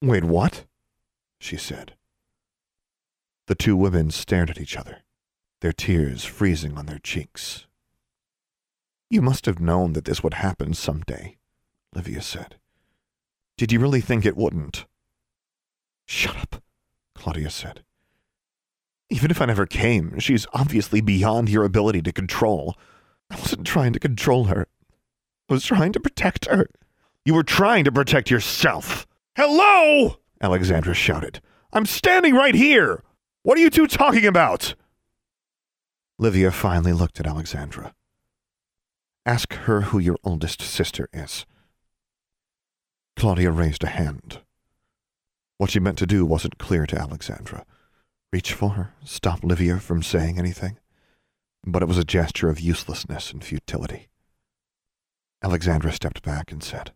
Wait, 0.00 0.24
what? 0.24 0.64
she 1.38 1.56
said. 1.56 1.94
The 3.46 3.54
two 3.54 3.76
women 3.76 4.10
stared 4.10 4.50
at 4.50 4.60
each 4.60 4.76
other, 4.76 5.02
their 5.60 5.72
tears 5.72 6.24
freezing 6.24 6.76
on 6.76 6.86
their 6.86 6.98
cheeks. 6.98 7.66
You 9.08 9.22
must 9.22 9.46
have 9.46 9.60
known 9.60 9.92
that 9.92 10.04
this 10.04 10.22
would 10.22 10.34
happen 10.34 10.74
some 10.74 11.02
day, 11.02 11.36
Livia 11.94 12.22
said. 12.22 12.56
Did 13.56 13.70
you 13.70 13.78
really 13.78 14.00
think 14.00 14.26
it 14.26 14.36
wouldn't? 14.36 14.84
Shut 16.06 16.36
up, 16.36 16.62
Claudia 17.14 17.50
said. 17.50 17.84
Even 19.08 19.30
if 19.30 19.40
I 19.40 19.46
never 19.46 19.66
came, 19.66 20.18
she's 20.18 20.46
obviously 20.52 21.00
beyond 21.00 21.48
your 21.48 21.64
ability 21.64 22.02
to 22.02 22.12
control. 22.12 22.76
I 23.30 23.36
wasn't 23.36 23.66
trying 23.66 23.92
to 23.92 24.00
control 24.00 24.44
her. 24.44 24.66
I 25.48 25.54
was 25.54 25.64
trying 25.64 25.92
to 25.92 26.00
protect 26.00 26.46
her. 26.46 26.66
You 27.24 27.34
were 27.34 27.44
trying 27.44 27.84
to 27.84 27.92
protect 27.92 28.30
yourself. 28.30 29.06
Hello! 29.36 30.16
Alexandra 30.40 30.94
shouted. 30.94 31.40
I'm 31.72 31.86
standing 31.86 32.34
right 32.34 32.54
here! 32.54 33.02
What 33.42 33.58
are 33.58 33.60
you 33.60 33.70
two 33.70 33.86
talking 33.86 34.26
about? 34.26 34.74
Livia 36.18 36.50
finally 36.50 36.92
looked 36.92 37.20
at 37.20 37.26
Alexandra. 37.26 37.94
Ask 39.24 39.52
her 39.54 39.82
who 39.82 39.98
your 39.98 40.16
oldest 40.24 40.60
sister 40.62 41.08
is. 41.12 41.46
Claudia 43.16 43.50
raised 43.50 43.84
a 43.84 43.88
hand. 43.88 44.40
What 45.58 45.70
she 45.70 45.80
meant 45.80 45.98
to 45.98 46.06
do 46.06 46.24
wasn't 46.24 46.58
clear 46.58 46.86
to 46.86 46.98
Alexandra. 46.98 47.64
Reach 48.32 48.52
for 48.52 48.70
her, 48.70 48.92
stop 49.04 49.42
Livia 49.42 49.78
from 49.78 50.02
saying 50.02 50.38
anything. 50.38 50.78
But 51.64 51.82
it 51.82 51.86
was 51.86 51.98
a 51.98 52.04
gesture 52.04 52.48
of 52.48 52.60
uselessness 52.60 53.32
and 53.32 53.42
futility. 53.42 54.08
Alexandra 55.42 55.92
stepped 55.92 56.22
back 56.22 56.50
and 56.50 56.62
said, 56.62 56.92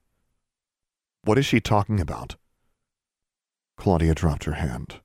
What 1.23 1.39
is 1.39 1.47
she 1.47 1.61
talking 1.61 2.01
about? 2.01 2.37
Claudia 3.77 4.15
dropped 4.15 4.45
her 4.45 4.55
hand. 4.55 5.01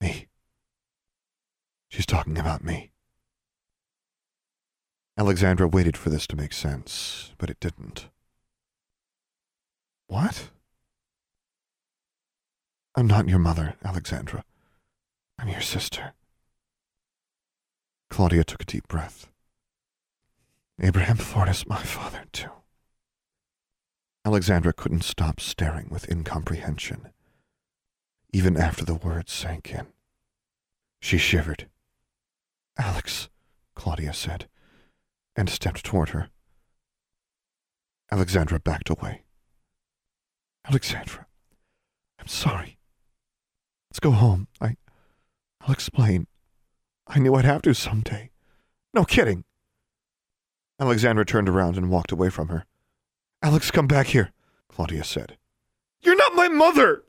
Me. 0.00 0.28
She's 1.88 2.06
talking 2.06 2.38
about 2.38 2.62
me. 2.62 2.90
Alexandra 5.18 5.66
waited 5.66 5.96
for 5.96 6.10
this 6.10 6.26
to 6.26 6.36
make 6.36 6.52
sense, 6.52 7.32
but 7.38 7.48
it 7.48 7.58
didn't. 7.58 8.08
What? 10.08 10.50
I'm 12.94 13.06
not 13.06 13.28
your 13.28 13.38
mother, 13.38 13.76
Alexandra. 13.84 14.44
I'm 15.38 15.48
your 15.48 15.60
sister. 15.60 16.12
Claudia 18.10 18.44
took 18.44 18.62
a 18.62 18.66
deep 18.66 18.88
breath. 18.88 19.28
Abraham 20.80 21.16
Thorne 21.16 21.48
is 21.48 21.66
my 21.66 21.82
father, 21.82 22.24
too. 22.32 22.50
Alexandra 24.24 24.72
couldn't 24.72 25.04
stop 25.04 25.40
staring 25.40 25.88
with 25.90 26.10
incomprehension, 26.10 27.10
even 28.32 28.56
after 28.56 28.84
the 28.84 28.94
words 28.94 29.32
sank 29.32 29.72
in. 29.72 29.86
She 31.00 31.18
shivered. 31.18 31.68
Alex, 32.78 33.28
Claudia 33.74 34.12
said, 34.12 34.48
and 35.36 35.48
stepped 35.48 35.84
toward 35.84 36.10
her. 36.10 36.28
Alexandra 38.10 38.58
backed 38.58 38.90
away. 38.90 39.22
Alexandra, 40.64 41.26
I'm 42.18 42.28
sorry. 42.28 42.78
Let's 43.90 44.00
go 44.00 44.10
home. 44.10 44.48
I, 44.60 44.76
I'll 45.66 45.72
explain. 45.72 46.28
I 47.08 47.18
knew 47.18 47.34
I'd 47.34 47.44
have 47.44 47.62
to 47.62 47.74
someday. 47.74 48.30
No 48.94 49.04
kidding. 49.04 49.44
Alexandra 50.78 51.26
turned 51.26 51.48
around 51.48 51.76
and 51.76 51.90
walked 51.90 52.12
away 52.12 52.30
from 52.30 52.48
her. 52.48 52.66
Alex, 53.42 53.72
come 53.72 53.88
back 53.88 54.08
here, 54.08 54.32
Claudia 54.68 55.02
said. 55.02 55.36
You're 56.00 56.16
not 56.16 56.34
my 56.34 56.48
mother! 56.48 57.02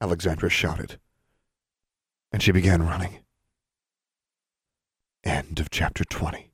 Alexandra 0.00 0.50
shouted. 0.50 0.98
And 2.32 2.42
she 2.42 2.50
began 2.50 2.82
running. 2.82 3.20
End 5.22 5.60
of 5.60 5.70
chapter 5.70 6.04
20. 6.04 6.50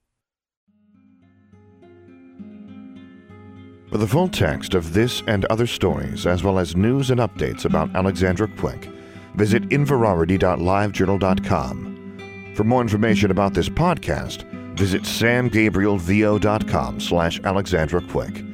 For 3.88 3.96
the 3.96 4.06
full 4.06 4.28
text 4.28 4.74
of 4.74 4.92
this 4.92 5.22
and 5.26 5.46
other 5.46 5.66
stories, 5.66 6.26
as 6.26 6.42
well 6.42 6.58
as 6.58 6.76
news 6.76 7.10
and 7.10 7.20
updates 7.20 7.64
about 7.64 7.94
Alexandra 7.96 8.48
Quick, 8.58 8.90
visit 9.34 9.68
inverarity.livejournal.com. 9.68 12.52
For 12.54 12.64
more 12.64 12.80
information 12.82 13.30
about 13.30 13.54
this 13.54 13.68
podcast, 13.68 14.42
visit 14.76 15.02
samgabrielvo.com 15.02 17.00
slash 17.00 17.40
Alexandra 17.44 18.00
Quick. 18.02 18.44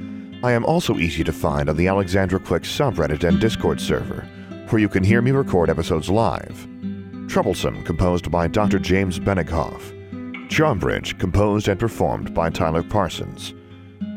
I 0.42 0.52
am 0.52 0.66
also 0.66 0.98
easy 0.98 1.24
to 1.24 1.32
find 1.32 1.70
on 1.70 1.76
the 1.76 1.88
Alexandra 1.88 2.38
Quick 2.38 2.64
subreddit 2.64 3.26
and 3.26 3.40
Discord 3.40 3.80
server, 3.80 4.28
where 4.68 4.80
you 4.80 4.90
can 4.90 5.02
hear 5.02 5.22
me 5.22 5.30
record 5.30 5.70
episodes 5.70 6.10
live. 6.10 6.68
Troublesome, 7.28 7.82
composed 7.84 8.30
by 8.30 8.46
Dr. 8.46 8.78
James 8.78 9.18
Benighoff. 9.18 9.92
Charmbridge, 10.48 11.18
composed 11.18 11.68
and 11.68 11.80
performed 11.80 12.34
by 12.34 12.50
Tyler 12.50 12.82
Parsons. 12.82 13.54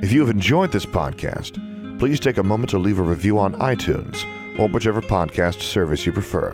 If 0.04 0.12
you 0.12 0.20
have 0.20 0.30
enjoyed 0.30 0.74
this 0.74 0.86
podcast, 0.86 1.58
please 1.98 2.20
take 2.20 2.38
a 2.38 2.44
moment 2.44 2.70
to 2.72 2.78
leave 2.78 3.00
a 3.00 3.04
review 3.04 3.40
on 3.40 3.56
iTunes 3.56 4.26
or 4.58 4.68
whichever 4.68 5.02
podcast 5.02 5.62
service 5.62 6.06
you 6.06 6.12
prefer. 6.12 6.52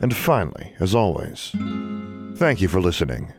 And 0.00 0.14
finally, 0.14 0.74
as 0.80 0.94
always, 0.94 1.52
thank 2.36 2.60
you 2.60 2.68
for 2.68 2.80
listening. 2.80 3.32